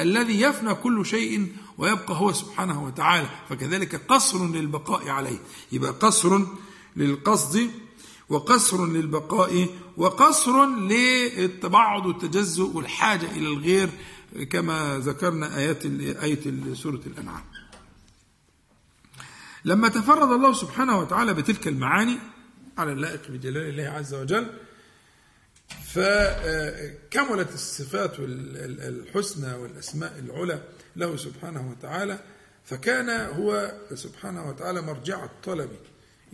[0.00, 3.28] الذي يفنى كل شيء ويبقى هو سبحانه وتعالى.
[3.48, 5.38] فكذلك قصر للبقاء عليه.
[5.72, 6.40] يبقى قصر
[6.96, 7.70] للقصد
[8.28, 13.88] وقصر للبقاء وقصر للتبعض والتجزؤ والحاجة إلى الغير
[14.50, 15.86] كما ذكرنا آيات
[16.22, 17.44] آية سورة الأنعام.
[19.64, 22.18] لما تفرد الله سبحانه وتعالى بتلك المعاني
[22.78, 24.46] على اللائق بجلال الله عز وجل
[25.84, 30.62] فكملت الصفات الحسنى والأسماء العلى
[30.96, 32.18] له سبحانه وتعالى
[32.64, 35.70] فكان هو سبحانه وتعالى مرجع الطلب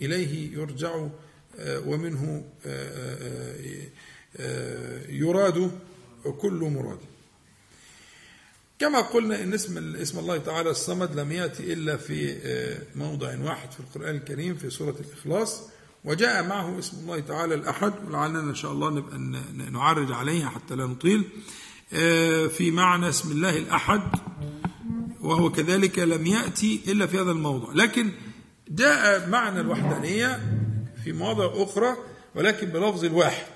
[0.03, 1.07] إليه يرجع
[1.59, 3.87] آه، ومنه آه،
[4.37, 5.71] آه، يراد
[6.41, 6.99] كل مراد.
[8.79, 12.37] كما قلنا إن اسم اسم الله تعالى الصمد لم يأتي إلا في
[12.97, 15.62] موضع واحد في القرآن الكريم في سورة الإخلاص.
[16.05, 19.19] وجاء معه اسم الله تعالى الأحد ولعلنا إن شاء الله نبقى
[19.71, 21.25] نعرج عليها حتى لا نطيل.
[22.51, 24.03] في معنى اسم الله الأحد
[25.21, 27.73] وهو كذلك لم يأتي إلا في هذا الموضع.
[27.73, 28.11] لكن
[28.69, 30.41] جاء معنى الوحدانية
[31.05, 31.97] في مواضع أخرى
[32.35, 33.53] ولكن بلفظ الواحد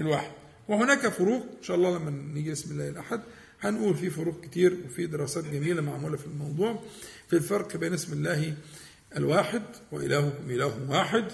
[0.00, 0.30] الواحد.
[0.68, 3.20] وهناك فروق إن شاء الله لما نيجي بسم الله الأحد.
[3.60, 6.82] هنقول في فروق كتير وفي دراسات جميلة معمولة في الموضوع.
[7.30, 8.54] في الفرق بين اسم الله
[9.16, 11.24] الواحد وإلهكم إله واحد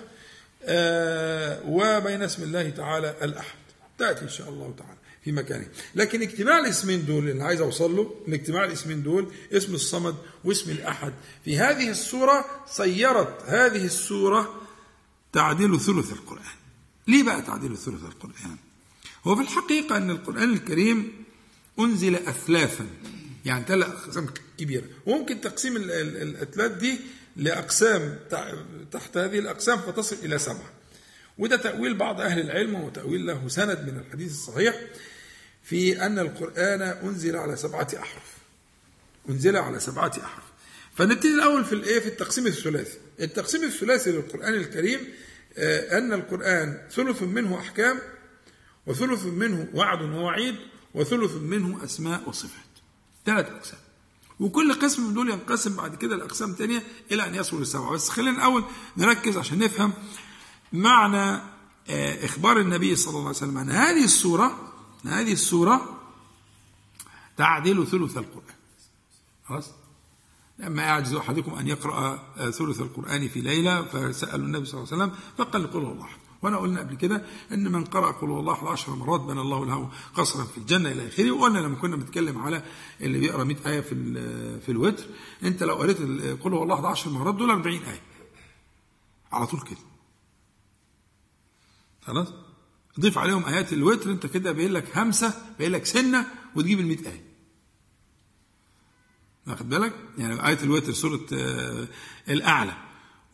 [0.64, 3.58] آه وبين اسم الله تعالى الأحد.
[3.98, 5.66] تأتي إن شاء الله تعالى في مكانه.
[5.94, 10.70] لكن اجتماع الاسمين دول اللي عايز أوصل له إن اجتماع الاسمين دول اسم الصمد واسم
[10.70, 11.12] الأحد.
[11.44, 14.60] في هذه السورة صيرت هذه السورة
[15.32, 16.54] تعديل ثلث القرآن.
[17.08, 18.56] ليه بقى تعديل ثلث القرآن؟
[19.26, 21.21] هو في الحقيقة أن القرآن الكريم
[21.78, 22.86] أنزل اثلاثا.
[23.44, 24.26] يعني ثلاث أقسام
[24.58, 24.84] كبيرة.
[25.06, 27.00] وممكن تقسيم الاثلاث دي
[27.36, 28.18] لأقسام
[28.92, 30.72] تحت هذه الأقسام فتصل إلى سبعة.
[31.38, 34.80] وده تأويل بعض أهل العلم وتأويل له سند من الحديث الصحيح
[35.62, 38.32] في أن القرآن أنزل على سبعة أحرف.
[39.28, 40.44] أنزل على سبعة أحرف.
[40.94, 42.98] فنبتدي الأول في الإيه في التقسيم الثلاثي.
[43.20, 45.00] التقسيم الثلاثي للقرآن الكريم
[45.58, 47.98] آه، أن القرآن ثلث منه أحكام
[48.86, 50.56] وثلث منه وعد ووعيد
[50.94, 52.72] وثلث منه أسماء وصفات.
[53.26, 53.78] ثلاث أقسام.
[54.40, 58.36] وكل قسم من دول ينقسم بعد كده لأقسام تانية إلى أن يصل لسبعة بس خلينا
[58.36, 58.64] الأول
[58.96, 59.92] نركز عشان نفهم
[60.72, 61.42] معنى
[61.88, 63.58] آه، إخبار النبي صلى الله عليه وسلم.
[63.58, 64.72] أن هذه السورة
[65.04, 65.98] هذه السورة
[67.36, 68.54] تعدل ثلث القرآن.
[69.48, 69.70] خلاص؟
[70.58, 75.04] لما يعجز أحدكم أن يقرأ آه، ثلث القرآن في ليلة فسألوا النبي صلى الله عليه
[75.04, 76.04] وسلم فقال قل الله.
[76.04, 79.66] أحد وانا قلنا قبل كده ان من قرأ قل هو الله عشر مرات بنى الله
[79.66, 82.62] له قصرا في الجنة إلى آخره وقلنا لما كنا بنتكلم على
[83.00, 83.94] اللي بيقرأ 100 آية في
[84.60, 85.04] في الوتر
[85.42, 86.00] انت لو قريت
[86.40, 88.02] قل هو الله 10 مرات دول 40 آية.
[89.32, 89.78] على طول كده.
[92.02, 92.28] خلاص؟
[93.00, 96.26] ضيف عليهم آيات الوتر انت كده باين لك همسة باين لك سنة
[96.56, 97.24] وتجيب ال 100 آية.
[99.46, 101.88] واخد بالك؟ يعني آية الوتر سورة آه
[102.28, 102.74] الأعلى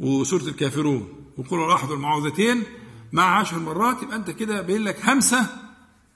[0.01, 2.63] وسورة الكافرون وقل الأحد والمعوذتين
[3.13, 5.47] مع عشر مرات يبقى أنت كده باين لك همسة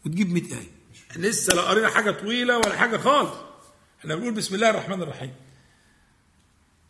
[0.06, 0.70] وتجيب 100 آية.
[1.16, 3.34] لسه لا قرينا حاجة طويلة ولا حاجة خالص.
[4.00, 5.34] إحنا بنقول بسم الله الرحمن الرحيم.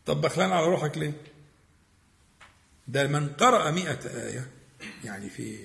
[0.06, 1.12] طب بخلان على روحك ليه؟
[2.88, 4.50] ده من قرأ مئة آية
[5.04, 5.58] يعني في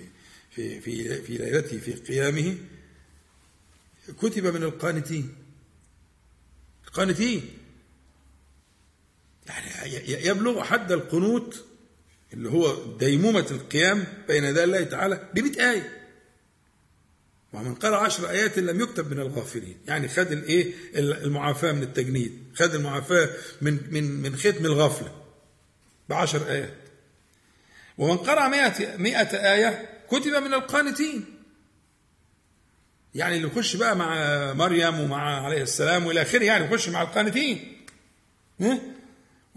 [0.51, 2.57] في في في ليلته في قيامه
[4.21, 5.35] كتب من القانتين.
[6.87, 7.49] القانتين.
[9.47, 11.65] يعني يبلغ حد القنوت
[12.33, 15.93] اللي هو ديمومة القيام بين يدي الله تعالى بمئة آية.
[17.53, 19.77] ومن قرأ عشر آيات لم يكتب من الغافلين.
[19.87, 22.43] يعني خد الإيه؟ المعافاة من التجنيد.
[22.55, 23.29] خد المعافاة
[23.61, 25.11] من من من ختم الغفلة
[26.09, 26.73] بعشر آيات.
[27.97, 31.25] ومن قرأ مئة, مئة آية كتب من القانتين.
[33.15, 34.13] يعني اللي يخش بقى مع
[34.53, 37.77] مريم ومع عليه السلام والى آخره يعني يخش مع القانتين.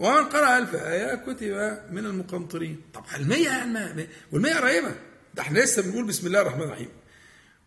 [0.01, 2.81] ومن قرأ ألف آية كتب من المقنطرين.
[2.95, 4.95] طب المية يعني والمية قريبة
[5.35, 6.89] ده إحنا لسه بنقول بسم الله الرحمن الرحيم.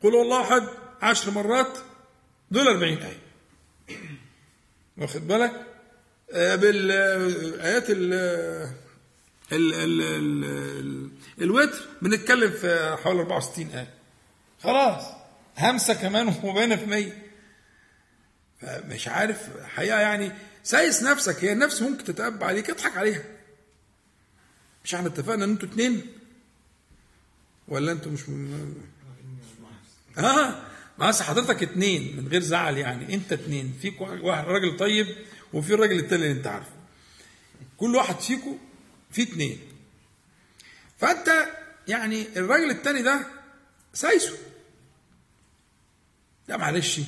[0.04, 0.64] قل الله أحد
[1.02, 1.78] عشر مرات
[2.52, 3.18] دول 40 آية.
[4.98, 5.52] واخد بالك؟
[6.34, 8.14] آه، بالآيات ال
[9.52, 11.10] ال ال ال
[11.42, 13.94] الوتر بنتكلم في حوالي 64 آية.
[14.64, 15.04] خلاص
[15.58, 17.12] همسة كمان وبقينا في 100
[18.62, 20.32] فمش عارف حقيقة يعني
[20.64, 23.24] سايس نفسك هي النفس ممكن تتأبى عليك اضحك عليها.
[24.84, 26.08] مش إحنا اتفقنا إن أنتوا اتنين؟
[27.68, 28.74] ولا أنتوا مش م...
[30.18, 30.64] آه
[30.98, 33.14] ما حضرتك اتنين من غير زعل يعني.
[33.14, 35.08] انت اتنين فيك واحد راجل طيب
[35.54, 36.72] وفي الراجل التاني اللي انت عارفه.
[37.78, 38.58] كل واحد فيكم
[39.12, 39.60] في اتنين.
[40.98, 41.30] فانت
[41.88, 43.28] يعني الراجل التاني ده
[43.94, 44.38] سايسه.
[46.48, 47.02] لا معلش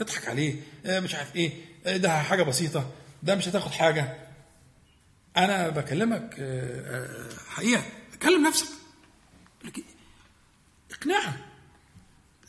[0.00, 1.73] اضحك عليه آه، مش عارف إيه.
[1.86, 2.90] ده حاجة بسيطة.
[3.22, 4.16] ده مش هتاخد حاجة.
[5.36, 7.82] أنا بكلمك آه، حقيقة.
[8.22, 8.68] كلم نفسك.
[10.90, 11.36] اقنعها.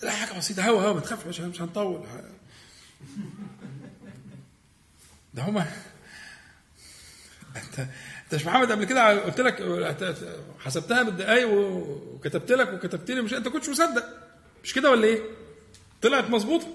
[0.03, 0.69] لا حاجة بسيطة.
[0.69, 2.05] هوا هوا ما تخافش مش هنطول.
[5.33, 5.71] ده هما.
[7.55, 7.79] أنت
[8.23, 9.63] أنت مش محمد قبل كده قلت لك
[10.59, 14.05] حسبتها بالدقايق وكتبت لك وكتبت لي مش أنت كنتش مصدق.
[14.63, 15.19] مش كده ولا إيه؟
[16.01, 16.67] طلعت مظبوطة.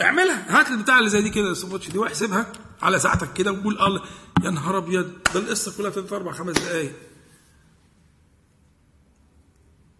[0.00, 0.60] اعملها.
[0.60, 2.52] هات البتاع اللي زي دي كده السبوتش دي واحسبها
[2.82, 4.02] على ساعتك كده وقول الله.
[4.44, 6.92] يا نهار أبيض ده القصة كلها ثلاث أربع خمس دقايق.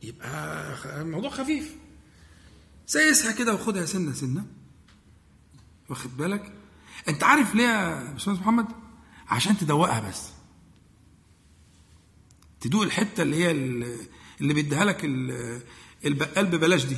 [0.02, 1.76] يبقى الموضوع خفيف.
[2.87, 4.46] سيسها كده وخدها سنة سنة.
[5.88, 6.52] واخد بالك؟
[7.09, 8.66] أنت عارف ليه يا باشمهندس محمد؟
[9.28, 10.22] عشان تدوقها بس.
[12.61, 13.50] تدوق الحتة اللي هي
[14.40, 15.05] اللي بيديها لك
[16.05, 16.96] البقال ببلاش دي.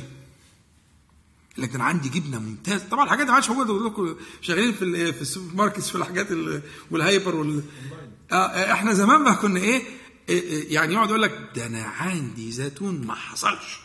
[1.57, 4.15] لكن عندي جبنة ممتاز طبعا الحاجات دي ما عادش موجودة.
[4.41, 6.27] شغالين في في ال supermarkets في الحاجات
[6.91, 7.63] وال hyper وال
[8.31, 9.83] آه, آه، إحنا زمان ما كنا إيه,
[10.29, 13.79] إيه،, إيه، يعني يقعد يقول لك ده أنا عندي زيتون ما حصلش.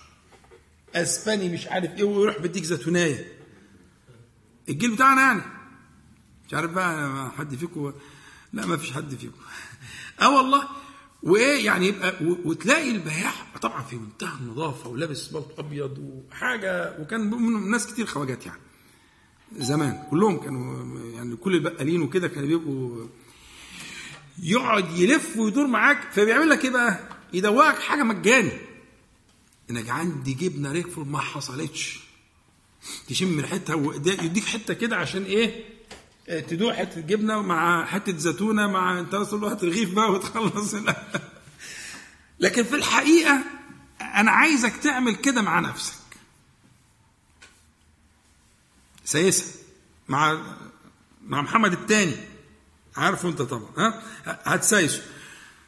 [0.94, 3.32] أسباني مش عارف إيه ويروح بيديك زيتونايه
[4.68, 5.42] الجيل بتاعنا يعني.
[6.48, 7.92] مش عارف بقى حد فيكم.
[8.52, 9.40] لا ما فيش حد فيكم.
[10.22, 10.68] آه والله.
[11.22, 17.70] وايه يعني يبقى وتلاقي البياع طبعا في منتهى النظافة ولابس بلط أبيض وحاجة وكان من
[17.70, 18.60] ناس كتير خواجات يعني
[19.58, 23.06] زمان كلهم كانوا يعني كل البقالين وكده كانوا بيبقوا
[24.42, 27.00] يقعد يلف ويدور معاك فبيعمل لك إيه بقى؟
[27.32, 28.52] يدوقك حاجة مجاني
[29.70, 32.00] إنك عندي جبنة ريكفورد ما حصلتش
[33.08, 35.64] تشم ريحتها ويديك حتة كده عشان إيه؟
[36.38, 40.74] تدوق حتة جبنة مع حتة زيتونة مع انت طول الوقت رغيف بقى وتخلص.
[42.40, 43.44] لكن في الحقيقة
[44.00, 45.94] أنا عايزك تعمل كده مع نفسك.
[49.04, 49.54] سيسة
[50.08, 50.42] مع
[51.26, 52.16] مع محمد الثاني
[52.96, 55.02] عارفه انت طبعا ها؟ هتسايسه.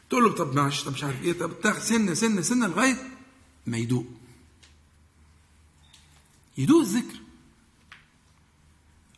[0.09, 2.97] تقول له طب ماشي طب مش عارف إيه طب تاخد سنة سنة سنة لغاية
[3.65, 4.05] ما يدوق.
[6.57, 7.22] يدوق الذكر.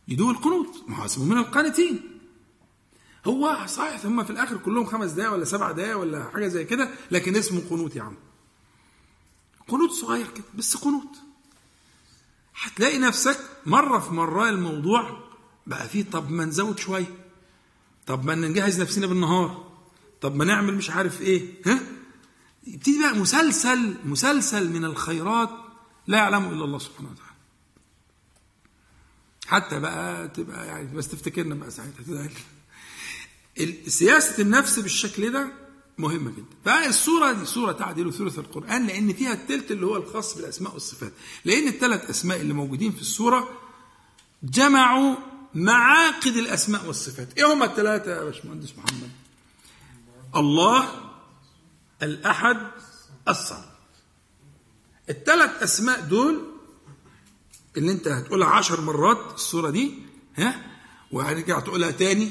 [0.08, 0.68] يدوق القنوط
[1.06, 2.02] اسمه من القانتين.
[3.26, 6.90] هو صحيح هم في الآخر كلهم خمس دقايق ولا سبع دقايق ولا حاجة زي كده
[7.12, 8.16] لكن اسمه قنوت يا عم.
[9.68, 11.18] قنوت صغير كده بس قنوت
[12.62, 15.20] هتلاقي نفسك مرة في مرة الموضوع
[15.68, 17.16] بقى فيه طب ما نزود شوية
[18.08, 19.72] طب ما نجهز نفسنا بالنهار
[20.22, 21.80] طب ما نعمل مش عارف إيه ها؟
[22.68, 25.50] يبتدي بقى مسلسل مسلسل من الخيرات
[26.08, 27.35] لا يعلمه إلا الله سبحانه وتعالى.
[29.48, 32.30] حتى بقى تبقى يعني بس تفتكرنا بقى ساعتها.
[33.88, 35.52] سياسة النفس بالشكل ده
[35.98, 36.56] مهمة جدا.
[36.66, 41.14] فالسورة دي سورة تعديل ثلث القرآن لأن فيها التلت اللي هو الخاص بالأسماء والصفات.
[41.46, 43.50] لأن الثلاث أسماء اللي موجودين في السورة
[44.44, 45.16] جمعوا
[45.54, 47.38] معاقد الأسماء والصفات.
[47.38, 49.10] إيه هما الثلاثة يا باشمهندس محمد؟
[50.36, 50.90] الله
[52.04, 52.58] الأحد
[53.28, 53.76] الصمد.
[55.10, 56.55] الثلاث أسماء دول
[57.78, 59.94] اللي انت هتقولها عشر مرات السوره دي
[60.36, 60.66] ها؟
[61.12, 62.30] وهترجع تقولها تاني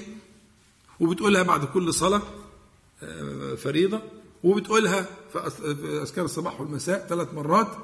[1.00, 2.22] وبتقولها بعد كل صلاة
[3.02, 4.02] آه، فريضة
[4.44, 5.38] وبتقولها في
[6.02, 7.76] أذكار الصباح والمساء ثلاث مرات.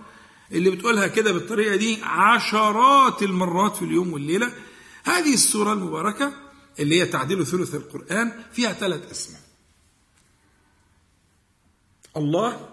[0.52, 4.52] اللي بتقولها كده بالطريقة دي عشرات المرات في اليوم والليلة.
[5.04, 6.32] هذه السورة المباركة
[6.78, 9.40] اللي هي تعديل ثلث القرآن فيها ثلاث أسماء.
[12.16, 12.68] الله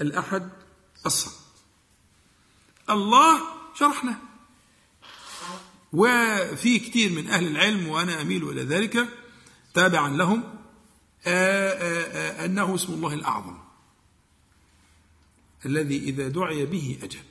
[0.00, 0.48] الأحد
[1.06, 1.32] الصمد.
[2.90, 3.40] الله
[3.74, 4.29] شرحناه.
[5.92, 9.08] وفي كثير من أهل العلم وأنا أميل إلى ذلك
[9.74, 10.44] تابعا لهم
[11.26, 13.58] آه، آه، آه، أنه اسم الله الأعظم
[15.66, 17.24] الذي إذا دعي به أجاب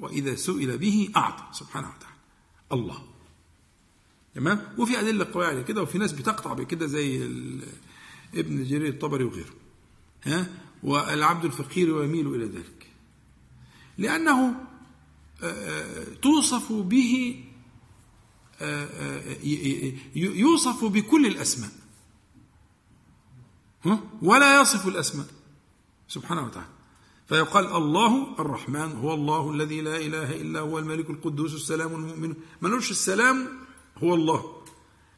[0.00, 2.16] وإذا سئل به أعطى سبحانه وتعالى
[2.72, 3.02] الله.
[4.34, 7.24] تمام؟ وفي أدلة قوية على كده وفي ناس بتقطع بكده زي
[8.34, 9.54] ابن جرير الطبري وغيره
[10.24, 10.46] ها؟
[10.82, 12.86] والعبد الفقير ويميل إلى ذلك
[13.98, 14.54] لأنه
[16.22, 17.44] توصف به
[20.16, 21.70] يوصف بكل الأسماء.
[24.22, 25.26] ولا يصف الأسماء.
[26.08, 26.68] سبحانه وتعالى.
[27.28, 32.34] فيقال الله الرحمن هو الله الذي لا إله إلا هو الملك القدوس السلام المؤمن.
[32.60, 33.48] ما نقولش السلام
[33.98, 34.62] هو الله.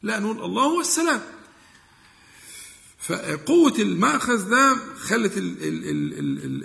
[0.01, 1.21] لا نقول الله هو السلام.
[2.99, 5.33] فقوة المأخذ ده خلت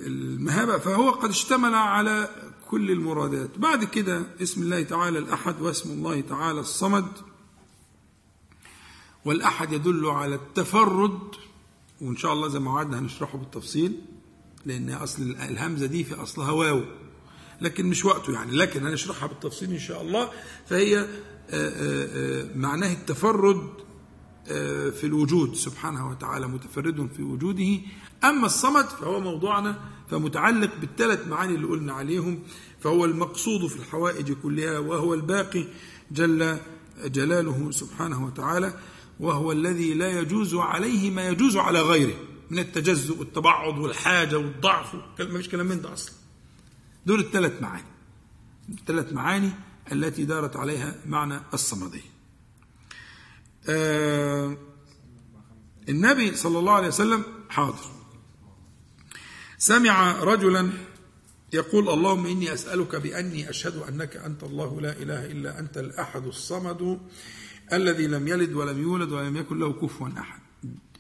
[0.06, 0.78] المهابة.
[0.78, 3.58] فهو قد اشتمل على كل المرادات.
[3.58, 7.08] بعد كده اسم الله تعالى الأحد واسم الله تعالى الصمد.
[9.24, 11.18] والأحد يدل على التفرد.
[12.00, 14.00] وإن شاء الله زي ما وعدنا هنشرحه بالتفصيل
[14.66, 16.84] لأن أصل الهمزة دي في أصلها واو.
[17.60, 20.30] لكن مش وقته يعني لكن هنشرحها بالتفصيل إن شاء الله.
[20.66, 21.06] فهي آه،
[21.50, 23.68] آه، آه، معناه التفرد
[24.94, 25.54] في الوجود.
[25.54, 27.80] سبحانه وتعالى متفرد في وجوده.
[28.24, 29.78] أما الصمد فهو موضوعنا
[30.10, 32.42] فمتعلق بالثلاث معاني اللي قلنا عليهم
[32.80, 35.64] فهو المقصود في الحوائج كلها وهو الباقي
[36.10, 36.58] جل
[37.04, 38.74] جلاله سبحانه وتعالى
[39.20, 42.14] وهو الذي لا يجوز عليه ما يجوز على غيره
[42.50, 46.14] من التجزؤ والتبعض والحاجة والضعف ما فيش كلام من ده أصلا.
[47.06, 47.84] دول الثلاث معاني.
[48.68, 49.50] الثلاث معاني
[49.92, 52.14] التي دارت عليها معنى الصمدية
[53.68, 54.56] آه
[55.88, 57.93] النبي صلى الله عليه وسلم حاضر.
[59.58, 60.70] سمع رجلا
[61.52, 67.00] يقول اللهم إني أسألك بأني أشهد أنك أنت الله لا إله إلا أنت الأحد الصمد
[67.72, 70.40] الذي لم يلد ولم يولد ولم يكن له كفوا أحد.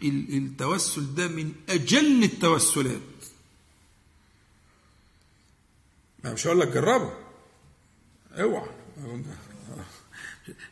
[0.02, 3.00] التوسل ده من أجل التوسلات.
[6.24, 7.12] ما مش هقول لك جربه.
[8.32, 8.70] اوعى.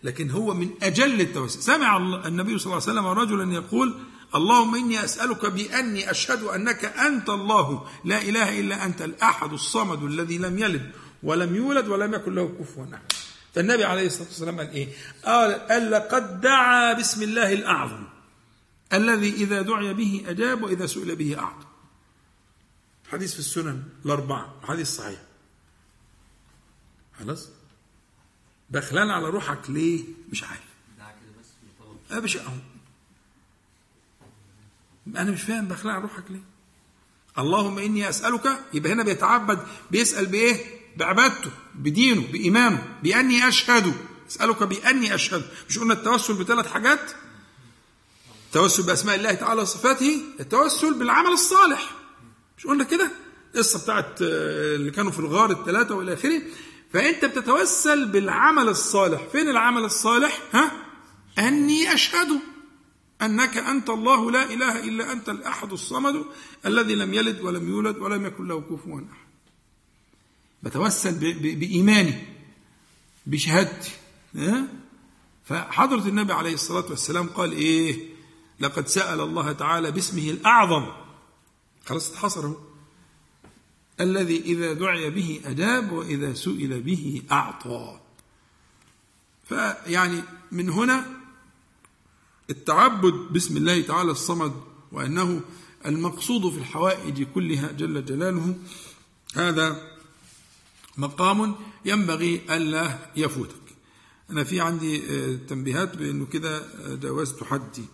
[0.02, 1.62] لكن هو من أجل التوسل.
[1.62, 3.94] سمع النبي صلى الله عليه وسلم رجلا يقول
[4.34, 7.88] اللهم إني أسألك بأني أشهد أنك أنت الله.
[8.04, 12.84] لا إله إلا أنت الأحد الصمد الذي لم يلد ولم يولد ولم يكن له كفوا
[12.94, 13.12] أحد.
[13.54, 14.88] فالنبي عليه الصلاة والسلام قال إيه؟
[15.24, 18.04] قال, قال لقد دعا باسم الله الأعظم.
[18.92, 21.66] الذي إذا دعي به أجاب وإذا سئل به أعطى.
[23.12, 25.20] حديث في السنن الأربعة حديث صحيح.
[27.18, 27.48] خلاص؟
[28.70, 30.72] بخلان على روحك ليه؟ مش عارف.
[32.12, 32.71] مش أهو
[35.06, 36.44] أنا مش فاهم بخلان على روحك ليه؟
[37.38, 39.58] اللهم إني أسألك يبقى هنا بيتعبد
[39.90, 40.56] بيسأل بإيه؟
[40.96, 43.94] بعبادته بدينه بإيمانه بأني أشهد.
[44.30, 45.42] أسألك بأني أشهد.
[45.68, 47.10] مش قلنا التوسل بثلاث حاجات؟
[48.46, 51.90] التوسل بأسماء الله تعالى وصفاته التوسل بالعمل الصالح.
[52.58, 53.10] مش قلنا كده؟
[53.54, 56.42] القصة بتاعت آه، اللي كانوا في الغار الثلاثة وإلى آخره.
[56.92, 59.20] فأنت بتتوسل بالعمل الصالح.
[59.32, 60.72] فين العمل الصالح؟ ها؟
[61.38, 62.28] أني أشهد.
[63.22, 66.24] أنك أنت الله لا إله إلا أنت الأحد الصمد
[66.66, 69.22] الذي لم يلد ولم يولد ولم يكن له كفوا أحد.
[70.62, 72.24] بتوسل بإيماني
[73.26, 73.90] بشهادتي
[75.44, 78.08] فحضرة النبي عليه الصلاة والسلام قال إيه؟
[78.60, 80.92] لقد سأل الله تعالى باسمه الأعظم.
[81.86, 82.52] خلاص اتحصر
[84.00, 88.00] الذي إذا دعي به أجاب وإذا سئل به أعطى.
[89.48, 91.21] فيعني من هنا
[92.52, 94.52] التعبد باسم الله تعالى الصمد
[94.92, 95.40] وأنه
[95.86, 98.56] المقصود في الحوائج كلها جل جلاله.
[99.34, 99.76] هذا
[100.96, 103.62] مقام ينبغي ألا يفوتك.
[104.30, 107.84] أنا في عندي آه، تنبيهات بأنه كده آه، جاوزت حدي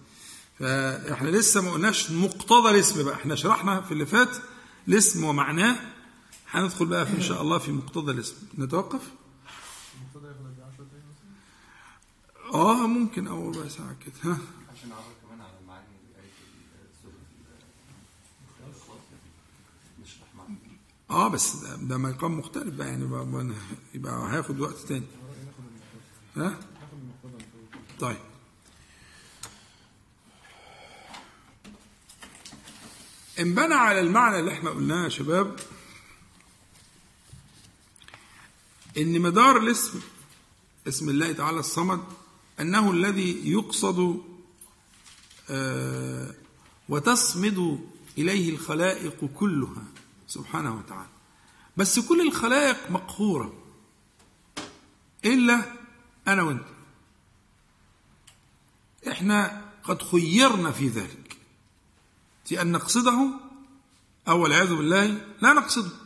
[0.59, 3.15] فإحنا لسه ما قلناش مقتضى الاسم بقى.
[3.15, 4.37] إحنا شرحنا في اللي فات
[4.89, 5.77] الاسم ومعناه.
[6.51, 8.35] هندخل بقى في إن شاء الله في مقتضى الاسم.
[8.59, 9.01] نتوقف؟
[12.55, 14.15] آه ممكن أول ربع ساعة كده.
[14.33, 14.39] ها.
[14.73, 14.91] عشان
[15.23, 15.85] كمان على المعاني
[21.11, 23.55] آه بس ده, ده مقام مختلف بقى يعني بقى
[23.95, 25.07] يبقى هياخد وقت تاني.
[26.37, 26.59] ها؟
[28.01, 28.17] طيب.
[33.39, 35.57] انبنى على المعنى اللي إحنا قلناه يا شباب
[38.99, 40.01] إن مدار الاسم
[40.89, 42.01] اسم الله تعالى الصمد
[42.61, 44.23] أنه الذي يقصد
[45.51, 46.35] آه
[46.89, 47.89] وتصمد
[48.19, 49.85] إليه الخلائق كلها
[50.27, 51.09] سبحانه وتعالى.
[51.77, 53.53] بس كل الخلائق مقهورة.
[55.25, 55.63] إلا
[56.29, 56.65] أنا وأنت.
[59.09, 61.37] إحنا قد خيرنا في ذلك.
[62.45, 63.31] في أن نقصده
[64.29, 65.07] أو والعياذ بالله
[65.43, 65.97] لا نقصده.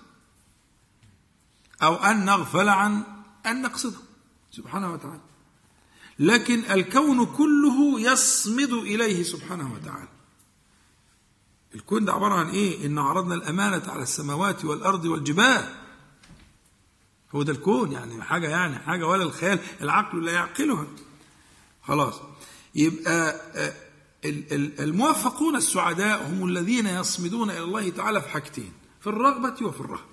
[1.82, 3.02] أو أن نغفل عن
[3.46, 4.00] أن نقصده.
[4.50, 5.31] سبحانه وتعالى.
[6.18, 10.08] لكن الكون كله يصمد إليه سبحانه وتعالى.
[11.74, 15.74] الكون ده عبارة عن إيه؟ إن عرضنا الأمانة على السماوات والأرض والجبال.
[17.34, 20.86] هو ده الكون يعني حاجة يعني حاجة ولا الخيال العقل لا يعقلها.
[21.82, 22.14] خلاص.
[22.74, 23.74] يبقى آه،
[24.84, 30.12] الموفقون السعداء هم الذين يصمدون إلى الله تعالى في حاجتين في الرغبة وفي الرهبة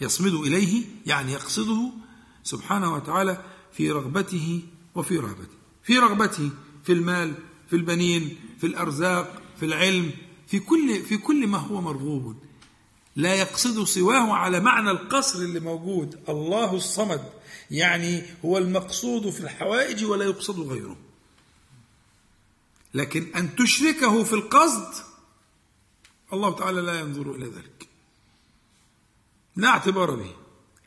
[0.00, 1.90] يصمد إليه يعني يقصده
[2.42, 4.62] سبحانه وتعالى في رغبته
[4.94, 5.56] وفي رهبته.
[5.82, 6.50] في رغبته
[6.84, 7.34] في المال
[7.70, 10.10] في البنين في الأرزاق في العلم
[10.46, 12.36] في كل في كل ما هو مرغوب.
[13.16, 16.20] لا يقصد سواه على معنى القصر اللي موجود.
[16.28, 17.32] الله الصمد
[17.70, 20.96] يعني هو المقصود في الحوائج ولا يقصد غيره.
[22.94, 24.94] لكن أن تشركه في القصد
[26.32, 27.88] الله تعالى لا ينظر إلى ذلك.
[29.56, 30.34] لا اعتبار به.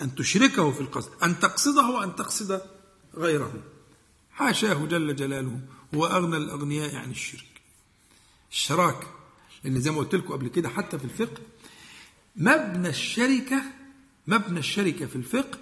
[0.02, 2.62] أن تشركه في القصد أن تقصده وأن تقصد
[3.18, 3.54] غيره
[4.32, 5.60] حاشاه جل جلاله
[5.96, 7.62] هو أغنى الأغنياء عن الشرك.
[8.52, 9.08] الشراكة
[9.64, 11.42] لأن زي ما قلت لكم قبل كده حتى في الفقه
[12.36, 13.64] مبنى الشركة
[14.28, 15.60] مبنى الشركة في الفقه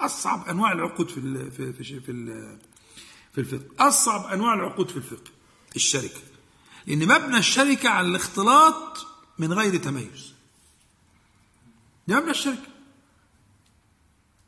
[0.00, 2.58] أصعب أنواع العقود في في في في,
[3.34, 3.88] في الفقه.
[3.88, 5.30] أصعب أنواع العقود في الفقه
[5.76, 6.20] الشركة.
[6.86, 9.06] لأن مبنى الشركة على الاختلاط
[9.38, 10.32] من غير تميز.
[12.08, 12.68] ده مبنى الشركة.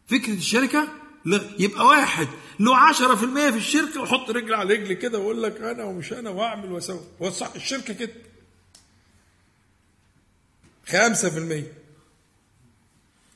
[0.08, 0.88] فكرة الشركة
[1.58, 2.28] يبقى واحد.
[2.60, 6.72] له 10% في الشركة ويحط رجل على رجل كده ويقول لك أنا ومش أنا وأعمل
[6.72, 7.00] وأسوي.
[7.22, 8.12] هو صح الشركة كده.
[10.88, 11.72] خمسة في المية.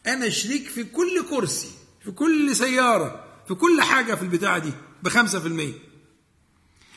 [0.07, 1.71] أنا شريك في كل كرسي
[2.05, 4.73] في كل سيارة في كل حاجة في البتاعة دي
[5.41, 5.75] في المية.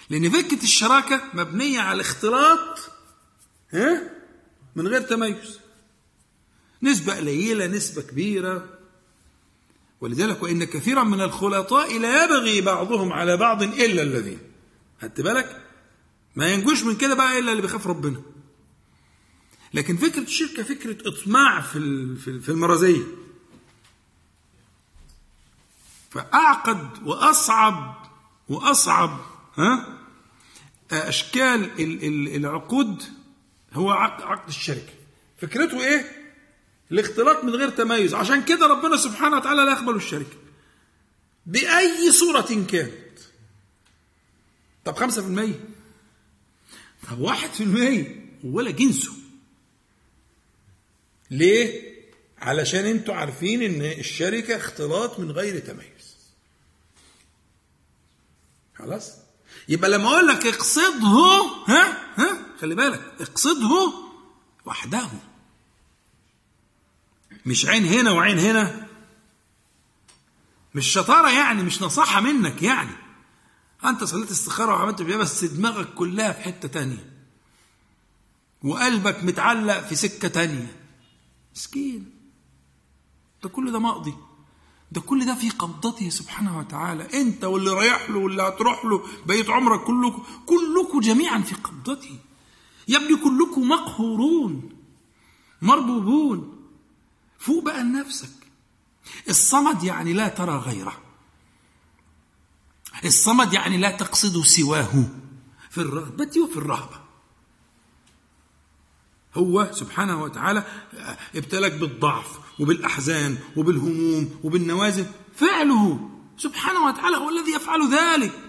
[0.10, 2.80] لأن فكرة الشراكة مبنية على الاختلاط
[3.74, 4.12] ها
[4.76, 5.60] من غير تميز.
[6.84, 8.70] نسبة قليلة نسبة كبيرة.
[10.02, 14.40] ولذلك وإن كثيرا من الخلطاء لا يبغي بعضهم على بعض إلا الذين.
[15.02, 15.62] خدت بالك؟
[16.36, 18.22] ما ينجوش من كده بقى إلا اللي بيخاف ربنا.
[19.74, 21.80] لكن فكرة الشركة فكرة إطماع في
[22.42, 23.04] في المرازية
[26.12, 28.08] فأعقد وأصعب
[28.50, 29.20] وأصعب
[29.58, 29.98] ها؟
[30.92, 31.72] أشكال
[32.36, 33.04] العقود
[33.74, 34.94] هو عقد الشركة
[35.42, 36.25] فكرته إيه؟
[36.92, 38.14] الاختلاط من غير تميز.
[38.14, 40.38] عشان كده ربنا سبحانه وتعالى لا يقبل الشركة
[41.46, 43.20] بأي صورة كانت.
[44.86, 45.70] طب خمسة في المية.
[47.10, 48.26] طب واحد في المية.
[48.44, 49.12] ولا جنسه.
[51.32, 51.96] ليه؟
[52.38, 56.16] علشان أنتوا عارفين ان الشركة اختلاط من غير تميز.
[58.76, 59.12] خلاص؟
[59.70, 61.08] يبقى لما أقول لك اقصده
[61.68, 63.14] ها؟ ها؟ خلي بالك.
[63.20, 63.94] اقصده
[64.66, 65.10] وحده.
[67.46, 68.88] مش عين هنا وعين هنا.
[70.76, 72.96] مش شطارة يعني مش نصاحه منك يعني.
[73.86, 77.14] أنت صليت استخارة وعملت فيها بس دماغك كلها في حتة تانية.
[78.64, 80.76] وقلبك متعلق في سكة تانية.
[81.56, 82.12] مسكين.
[83.44, 84.14] ده كل ده مقضي.
[84.92, 87.22] ده كل ده في قبضته سبحانه وتعالى.
[87.22, 92.20] أنت واللي رايح له واللي هتروح له بقيت عمرك كلكم كلكم جميعا في قبضته.
[92.88, 94.70] يا ابني كلكم مقهورون
[95.62, 96.55] مربوبون.
[97.40, 98.30] فوق بقى لنفسك.
[99.30, 101.02] الصمد يعني لا ترى غيره.
[103.06, 105.10] الصمد يعني لا تقصد سواه
[105.70, 107.06] في الرغبة وفي الرهبة.
[109.36, 110.66] هو سبحانه وتعالى
[111.36, 115.06] ابتلك بالضعف وبالأحزان وبالهموم وبالنوازل.
[115.36, 118.40] فعله سبحانه وتعالى هو الذي يفعل ذلك.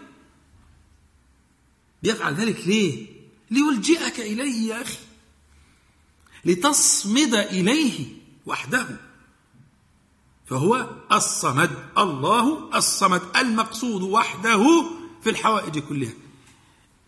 [2.02, 3.06] بيفعل ذلك ليه؟
[3.50, 4.98] ليلجئك إليه يا أخي.
[6.44, 8.25] لتصمد إليه.
[8.46, 9.00] وحده.
[10.46, 14.84] فهو الصمد الله الصمد المقصود وحده
[15.22, 16.12] في الحوائج كلها.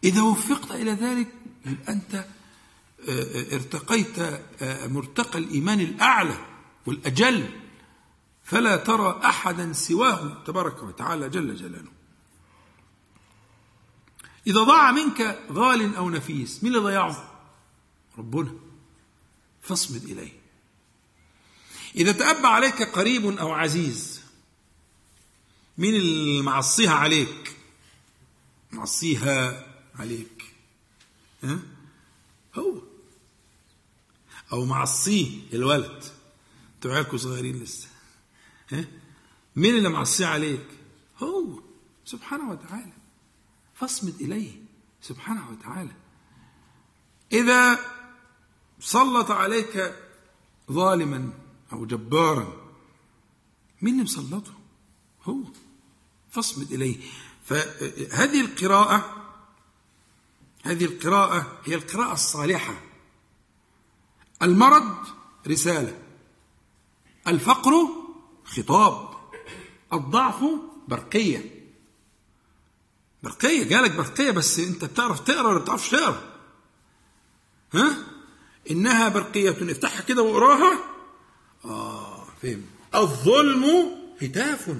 [0.04, 1.34] إذا وفقت إلى ذلك
[1.88, 2.26] أنت
[3.52, 6.46] ارتقيت مرتقى الإيمان الأعلى
[6.86, 7.50] والأجل؟
[8.42, 11.90] فلا ترى أحدا سواه تبارك وتعالى جل جلاله.
[14.46, 17.40] إذا ضاع منك غال أو نفيس مين اللي ضيعه؟
[18.18, 18.52] ربنا
[19.62, 20.37] فاصمد إليه.
[21.98, 24.20] إذا تأبى عليك قريب أو عزيز
[25.78, 27.56] مين اللي معصيها عليك؟
[28.72, 30.54] معصيها عليك
[31.44, 31.58] ها؟
[32.54, 32.82] هو
[34.52, 36.04] أو معصيه الولد
[36.74, 37.88] أنتوا عيالكم صغيرين لسه
[38.72, 38.84] ها؟
[39.56, 40.66] مين اللي معصيه عليك؟
[41.22, 41.60] هو
[42.04, 42.92] سبحانه وتعالى
[43.74, 44.52] فاصمد إليه
[45.02, 45.92] سبحانه وتعالى
[47.32, 47.78] إذا
[48.80, 49.94] سلط عليك
[50.72, 51.32] ظالما
[51.72, 52.56] أو جبارا.
[53.82, 54.52] مين اللي مسلطه؟
[55.24, 55.38] هو.
[56.30, 56.96] فاصمد إليه.
[57.44, 59.24] فهذه القراءة
[60.64, 62.74] هذه القراءة هي القراءة الصالحة.
[64.42, 64.96] المرض
[65.46, 66.02] رسالة
[67.26, 67.72] الفقر
[68.44, 69.18] خطاب
[69.92, 70.44] الضعف
[70.88, 71.68] برقية.
[73.22, 76.38] برقية جالك برقية بس أنت بتعرف تقرأ ولا بتعرفش تقرأ؟
[77.74, 77.96] ها؟
[78.70, 79.50] إنها برقية.
[79.50, 80.97] افتحها كده واقراها
[81.64, 82.66] آه فهم.
[82.94, 83.64] الظلم
[84.22, 84.76] هتاف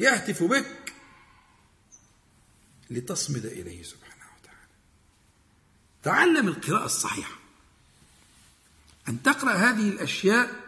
[0.00, 0.92] يهتف بك
[2.90, 4.68] لتصمد إليه سبحانه وتعالى.
[6.02, 7.36] تعلم القراءة الصحيحة.
[9.08, 10.66] أن تقرأ هذه الأشياء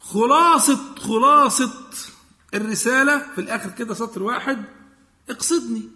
[0.00, 1.90] خلاصة خلاصة
[2.54, 4.64] الرسالة في الآخر كده سطر واحد
[5.30, 5.88] اقصدني.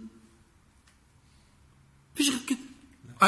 [2.14, 2.58] فيش غير كده.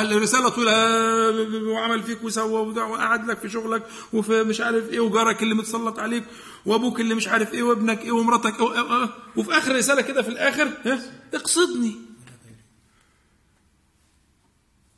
[0.03, 5.55] الرسالة طويلة وعمل فيك وسوى وقعد لك في شغلك وفي مش عارف إيه وجارك اللي
[5.55, 6.25] متسلط عليك
[6.67, 10.71] وأبوك اللي مش عارف إيه وابنك إيه ومراتك إيه وفي آخر رسالة كده في الآخر
[11.35, 11.97] اقصدني.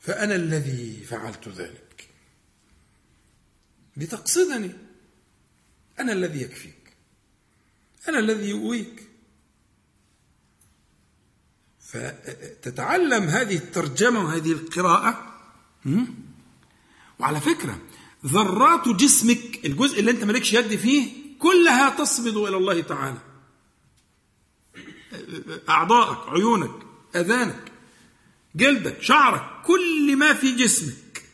[0.01, 2.09] فأنا الذي فعلت ذلك.
[3.96, 4.72] لتقصدني.
[6.01, 6.96] أنا الذي يكفيك.
[8.09, 9.07] أنا الذي يؤويك.
[11.93, 15.34] فتتعلم هذه الترجمة وهذه القراءة
[17.18, 17.78] وعلى فكرة
[18.26, 23.18] ذرات جسمك الجزء اللي أنت مالكش يد فيه كلها تصمد إلى الله تعالى.
[25.68, 26.70] أعضائك عيونك
[27.16, 27.72] أذانك
[28.55, 31.24] جلدك شعرك كل ما في جسمك.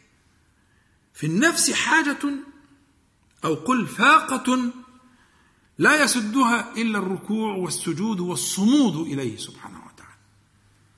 [1.15, 2.19] في النفس حاجة
[3.45, 4.71] أو قل فاقة
[5.79, 9.74] لا يسدها إلا الركوع والسجود والصمود إليه سبحانه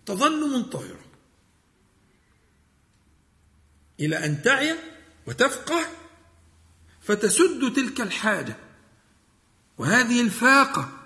[0.07, 1.01] تظل منتظرة
[4.01, 4.75] إلى أن تعي
[5.27, 5.87] وتفقه
[7.03, 8.57] فتسد تلك الحاجة.
[9.79, 10.99] وهذه الفاقة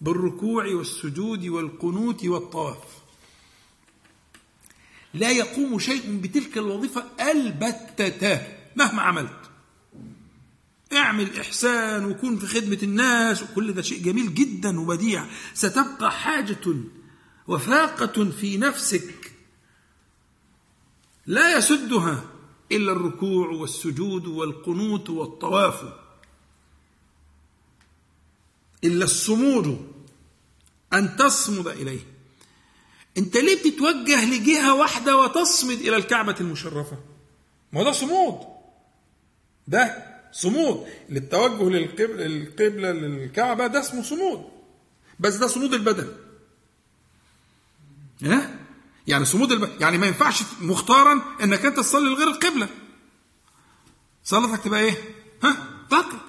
[0.00, 2.84] بالركوع والسجود والقنوت والطواف.
[5.14, 8.46] لا يقوم شيء بتلك الوظيفة البتة
[8.76, 9.50] مهما عملت.
[10.92, 15.26] اعمل إحسان وكن في خدمة الناس وكل ده شيء جميل جدا وبديع.
[15.54, 16.58] ستبقى حاجة
[17.48, 19.32] وفاقة في نفسك.
[21.26, 22.24] لا يسدها
[22.72, 25.84] إلا الركوع والسجود والقنوت والطواف.
[28.84, 29.92] إلا الصمود
[30.92, 32.00] أن تصمد إليه.
[33.18, 36.98] أنت ليه بتتوجه لجهة واحدة وتصمد إلى الكعبة المشرفة؟
[37.72, 38.40] ما ده صمود.
[39.68, 40.86] ده صمود.
[41.08, 44.44] للتوجه للقبلة, للكعبة ده اسمه صمود.
[45.20, 46.27] بس ده صمود البدن.
[49.06, 52.68] يعني صمود البدن يعني ما ينفعش مختارا إنك أنت تصلي لغير القبلة.
[54.24, 54.96] صلاتك تبقى إيه؟
[55.44, 55.56] ها؟
[55.90, 56.20] تقرا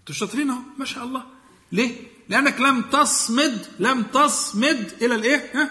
[0.00, 1.24] أنتوا شاطرين أهو ما شاء الله.
[1.72, 1.96] ليه؟
[2.28, 5.70] لأنك لم تصمد لم تصمد إلى الإيه؟ ها؟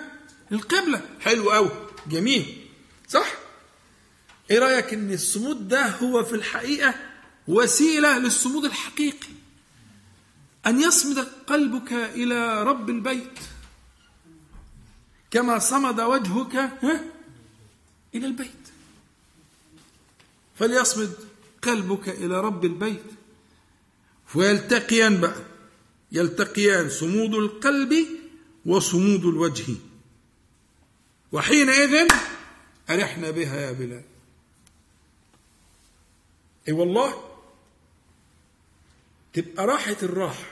[0.52, 1.02] القبلة.
[1.22, 1.70] حلو قوي
[2.08, 2.68] جميل.
[3.08, 3.28] صح؟
[4.52, 6.94] إيه رأيك إن الصمود ده هو في الحقيقة
[7.48, 9.28] وسيلة للصمود الحقيقي؟
[10.66, 13.40] أن يصمد قلبك إلى رب البيت.
[15.34, 16.56] كما صمد وجهك
[18.16, 18.68] إلى البيت.
[20.60, 21.14] فليصمد
[21.62, 23.04] قلبك إلى رب البيت.
[24.36, 25.42] ويلتقيان بقى.
[26.12, 28.08] يلتقيان صمود القلب
[28.66, 29.76] وصمود الوجه.
[31.32, 32.08] وحينئذ
[32.90, 34.04] أرحنا بها يا بلال.
[36.68, 37.38] أي والله
[39.34, 40.46] تبقى راحة الراحة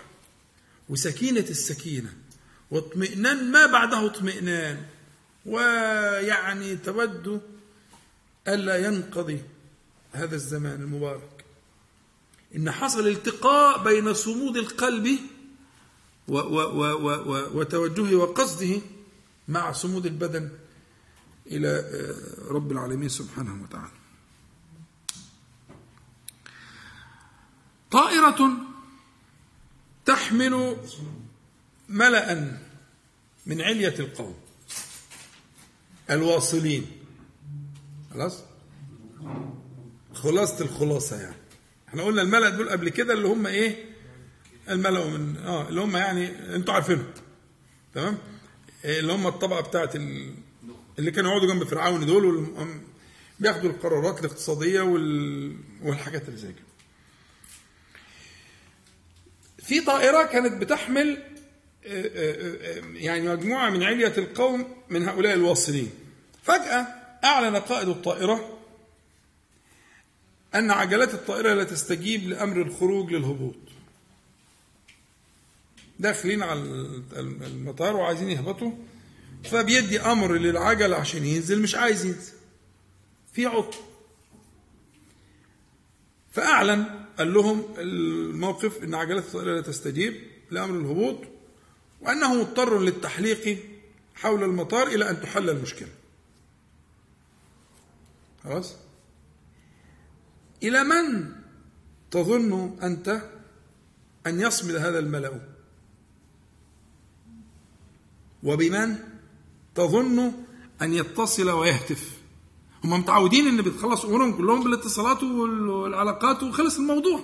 [0.90, 2.21] وسكينة السكينة.
[2.72, 4.86] واطمئنان ما بعده اطمئنان.
[5.46, 7.42] ويعني تود
[8.48, 9.42] ألا ينقضي
[10.12, 11.46] هذا الزمان المبارك.
[12.56, 15.20] إن حصل التقاء بين صمود القلب
[16.28, 18.82] و و و و وتوجهه وقصده
[19.48, 20.50] مع صمود البدن
[21.48, 21.86] إلى
[22.50, 23.92] رب العالمين سبحانه وتعالى.
[27.92, 28.52] طائرة
[30.06, 30.78] تحمل
[31.92, 32.58] ملأ
[33.46, 34.36] من علية القوم.
[36.10, 36.86] الواصلين.
[38.14, 38.44] خلاص؟
[40.14, 41.36] خلاصة الخلاصة يعني.
[41.89, 43.86] إحنا قلنا الملأ دول قبل كده اللي هم إيه؟
[44.70, 47.06] الملأ من آه اللي هم يعني أنتوا عارفينهم.
[47.94, 48.18] تمام؟
[48.86, 50.34] إيه اللي هم الطبقة بتاعت ال...
[51.00, 52.48] اللي كانوا يقعدوا جنب فرعون دول
[53.39, 55.58] بياخدوا القرارات الاقتصادية وال...
[55.82, 56.66] والحاجات اللي زي كده.
[59.64, 61.24] في طائرة كانت بتحمل
[62.96, 65.92] يعني مجموعة من علية القوم من هؤلاء الواصلين.
[66.44, 66.88] فجأة
[67.24, 68.58] أعلن قائد الطائرة
[70.56, 73.56] أن عجلات الطائرة لا تستجيب لأمر الخروج للهبوط.
[76.00, 76.60] داخلين على
[77.18, 78.72] المطار وعايزين يهبطوا.
[79.44, 82.34] فبيدي أمر للعجلة عشان ينزل مش عايز ينزل.
[83.34, 83.78] في عطل.
[86.32, 86.86] فأعلن
[87.18, 90.22] قال لهم الموقف إن عجلات الطائرة لا تستجيب
[90.52, 91.18] لأمر الهبوط.
[92.02, 93.60] وأنه مضطر للتحليق
[94.16, 95.89] حول المطار إلى أن تحل المشكلة.
[98.43, 98.76] خلاص؟
[100.64, 101.32] إلى من
[102.12, 103.22] تظن أنت
[104.28, 105.41] أن يصمد هذا الملأ؟
[108.43, 108.95] وبمن
[109.76, 110.32] تظن
[110.82, 112.22] أن يتصل ويهتف؟
[112.84, 117.20] هم متعودين إن بتخلص أمورهم كلهم بالاتصالات والعلاقات وخلص الموضوع.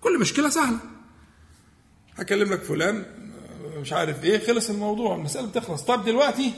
[0.00, 0.78] كل مشكلة سهلة.
[2.14, 3.04] هكلم لك فلان
[3.80, 5.14] مش عارف إيه خلص الموضوع.
[5.16, 6.52] المساله بتخلص طب دلوقتي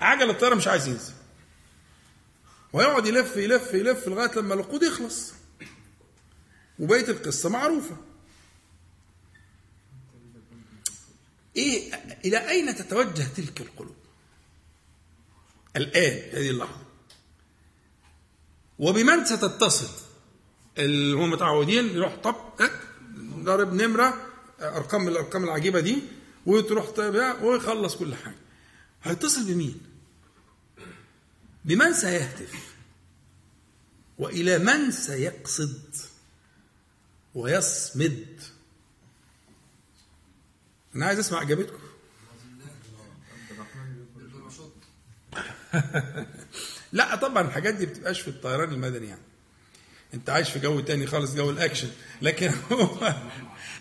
[0.00, 1.12] عجل الطيارة مش عايز ينزل.
[2.72, 5.32] ويقعد يلف يلف يلف لغاية لما الوقود يخلص.
[6.78, 7.96] وبقية القصة معروفة.
[11.56, 13.96] إيه إلى أين تتوجه تلك القلوب؟
[15.76, 16.82] الآن هذه اللحظة.
[18.78, 19.88] وبمن ستتصل؟
[20.78, 22.36] اللي هم متعودين يروح طب
[23.44, 24.27] ضارب نمرة.
[24.60, 25.98] أرقام من الأرقام العجيبة دي
[26.46, 26.98] وتروح
[27.42, 28.36] ويخلص كل حاجة.
[29.02, 29.80] هيتصل بمين؟
[31.64, 32.74] بمن سيهتف
[34.18, 35.96] وإلى من سيقصد
[37.34, 38.40] ويصمد.
[40.94, 41.78] أنا عايز أسمع إجابتكم.
[46.92, 49.22] لا طبعا الحاجات دي بتبقاش في الطيران المدني يعني.
[50.14, 51.90] أنت عايش في جو تاني خالص جو الأكشن.
[52.22, 53.14] لكن هو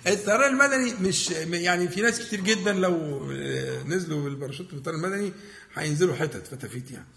[0.07, 3.25] الطيران المدني مش يعني في ناس كتير جدا لو
[3.85, 5.33] نزلوا بالباراشوت في الطيران المدني
[5.73, 7.07] هينزلوا حتت فتافيت يعني.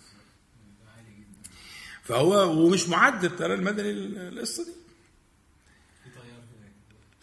[2.03, 4.70] فهو ومش معد الطيران المدني القصة دي.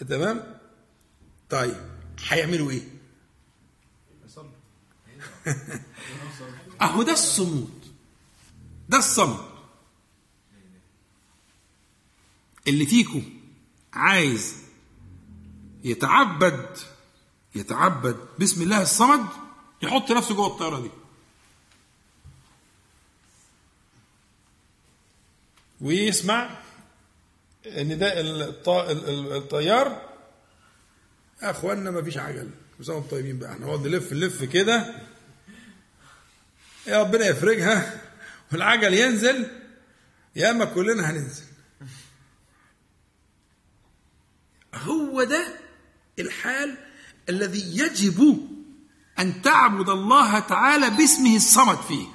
[0.06, 0.58] تمام؟
[1.50, 1.76] طيب
[2.28, 2.82] هيعملوا إيه؟
[6.82, 7.86] أهو ده الصمود.
[8.90, 9.48] ده الصمد.
[12.68, 13.24] اللي فيكم
[13.94, 14.67] عايز
[15.88, 16.78] يتعبد
[17.56, 19.28] يتعبد باسم الله الصمد
[19.82, 20.92] يحط نفسه جوه الطيارة دي.
[25.82, 26.50] ويسمع
[27.68, 28.22] نداء
[29.38, 30.10] الطيار.
[31.44, 33.52] يا أخوانا ما فيش عجل كل طيبين بقى.
[33.52, 34.96] إحنا نقعد نلف نلف كده.
[36.88, 38.02] يا ربنا يفرجها.
[38.52, 39.62] والعجل ينزل.
[40.36, 41.44] يا أما كلنا هننزل.
[44.76, 45.57] هو ده
[46.20, 46.78] الحال
[47.30, 48.48] الذي يجب
[49.20, 52.08] أن تعبد الله تعالى باسمه الصمد فيه.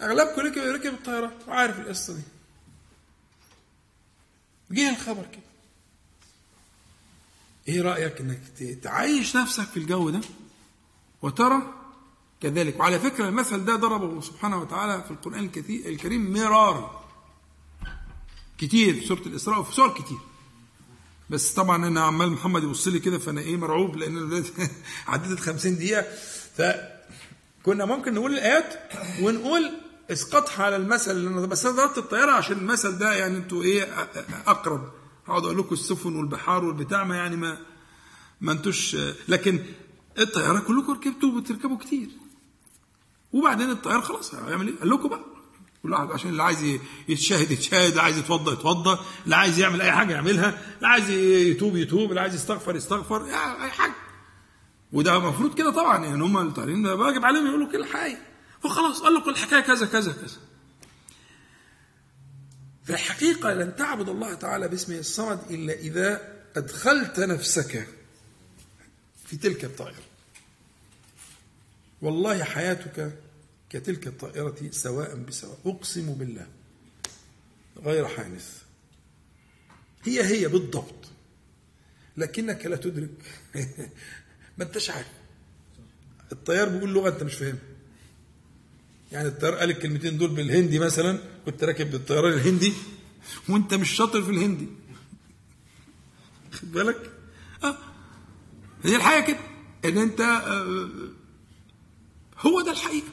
[0.00, 2.22] أغلبكم ركب ركب الطيارة وعارف القصة دي.
[4.70, 5.42] جه الخبر كده.
[7.68, 8.40] إيه رأيك إنك
[8.82, 10.20] تعيش نفسك في الجو ده؟
[11.22, 11.74] وترى
[12.40, 12.80] كذلك.
[12.80, 16.97] وعلى فكرة المثل ده ضربه سبحانه وتعالى في القرآن الكريم مرارا.
[18.58, 20.18] كتير في سورة الإسراء وفي سور كتير.
[21.30, 24.44] بس طبعا أنا عمال محمد يبص لي كده فأنا إيه مرعوب لأن
[25.06, 26.04] عدت 50 دقيقة.
[26.56, 28.74] فكنا ممكن نقول الآيات
[29.22, 29.70] ونقول
[30.10, 34.08] اسقطها على المثل اللي أنا بس أنا ضربت الطيارة عشان المثل ده يعني أنتوا إيه
[34.46, 34.88] أقرب.
[35.26, 37.58] هقعد أقول لكم السفن والبحار والبتاع ما يعني ما
[38.40, 38.96] ما انتوش
[39.28, 39.64] لكن
[40.18, 42.08] الطيارة كلكم ركبتوا وبتركبوا كتير.
[43.32, 45.37] وبعدين الطيار خلاص هيعمل إيه؟ قال لكم بقى.
[45.82, 49.92] كل واحد عشان اللي عايز يتشاهد يتشاهد اللي عايز يتوضا يتوضا اللي عايز يعمل أي
[49.92, 53.94] حاجة يعملها اللي عايز يتوب يتوب اللي عايز يستغفر يستغفر أي حاجة.
[54.92, 58.18] وده المفروض كده طبعا يعني هم الطيارين ده واجب عليهم يقولوا كل حاجة.
[58.62, 60.36] فخلاص قال لكم الحكاية كذا كذا كذا.
[62.84, 67.88] في الحقيقة لن تعبد الله تعالى باسمه الصمد إلا إذا أدخلت نفسك
[69.26, 70.02] في تلك الطائرة.
[72.02, 73.18] والله حياتك
[73.70, 75.58] كتلك الطائرة سواء بسواء.
[75.66, 76.46] أقسم بالله.
[77.84, 78.62] غير حانث.
[80.04, 81.08] هي هي بالضبط.
[82.16, 83.10] لكنك لا تدرك.
[84.58, 85.10] ما أنتش عارف.
[86.32, 87.62] الطيار بيقول لغة أنت مش فاهمها
[89.12, 92.72] يعني الطيار قال الكلمتين دول بالهندي مثلا كنت راكب بالطيران الهندي
[93.48, 94.68] وأنت مش شاطر في الهندي.
[96.52, 97.10] خد بالك؟
[97.64, 97.78] آه.
[98.84, 99.38] هي الحقيقة كده.
[99.84, 100.88] إن أنت آه
[102.38, 103.08] هو ده الحقيقة.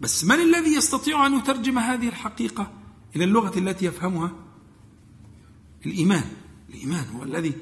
[0.00, 2.72] بس من الذي يستطيع أن يترجم هذه الحقيقة
[3.16, 4.32] إلى اللغة التي يفهمها؟
[5.86, 6.24] الإيمان.
[6.68, 7.52] الإيمان هو الذي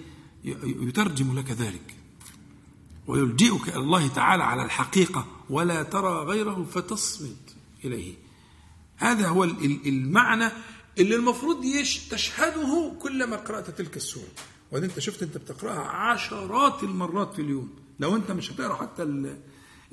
[0.65, 1.95] يترجم لك ذلك.
[3.07, 7.37] ويلجئك إلى الله تعالى على الحقيقة ولا ترى غيره فتصمد
[7.85, 8.15] إليه.
[8.97, 10.49] هذا هو المعنى
[10.99, 11.65] اللي المفروض
[12.11, 14.29] تشهده كلما قرأت تلك السورة.
[14.71, 17.71] وبعدين أنت شفت أنت بتقرأها عشرات المرات في اليوم.
[18.01, 19.03] لو أنت مش هتقرأ حتى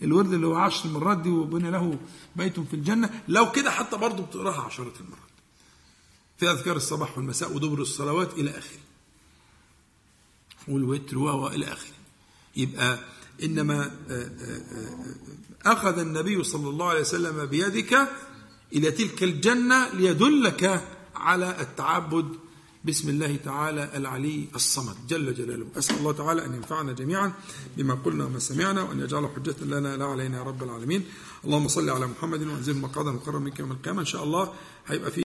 [0.03, 1.97] الورد اللي هو عشر مرات دي وبني له
[2.35, 3.23] بيت في الجنة.
[3.27, 5.23] لو كده حتى برضه بتقراها عشرات المرات.
[6.37, 8.79] في أذكار الصباح والمساء ودبر الصلوات إلى آخره.
[10.67, 11.93] والوتر وإلى آخره.
[12.55, 12.99] يبقى
[13.43, 13.91] إنما
[15.65, 18.07] أخذ النبي صلى الله عليه وسلم بيدك
[18.73, 22.35] إلى تلك الجنة ليدلك على التعبد
[22.85, 27.33] بسم الله تعالى العلي الصمد جل جلاله أسأل الله تعالى أن ينفعنا جميعا
[27.77, 31.03] بما قلنا وما سمعنا وأن يجعل حجة لنا لا علينا يا رب العالمين
[31.45, 34.53] اللهم صل على محمد وأنزل مقعدا مقرر منك يوم القيامة إن شاء الله
[34.87, 35.21] هيبقى في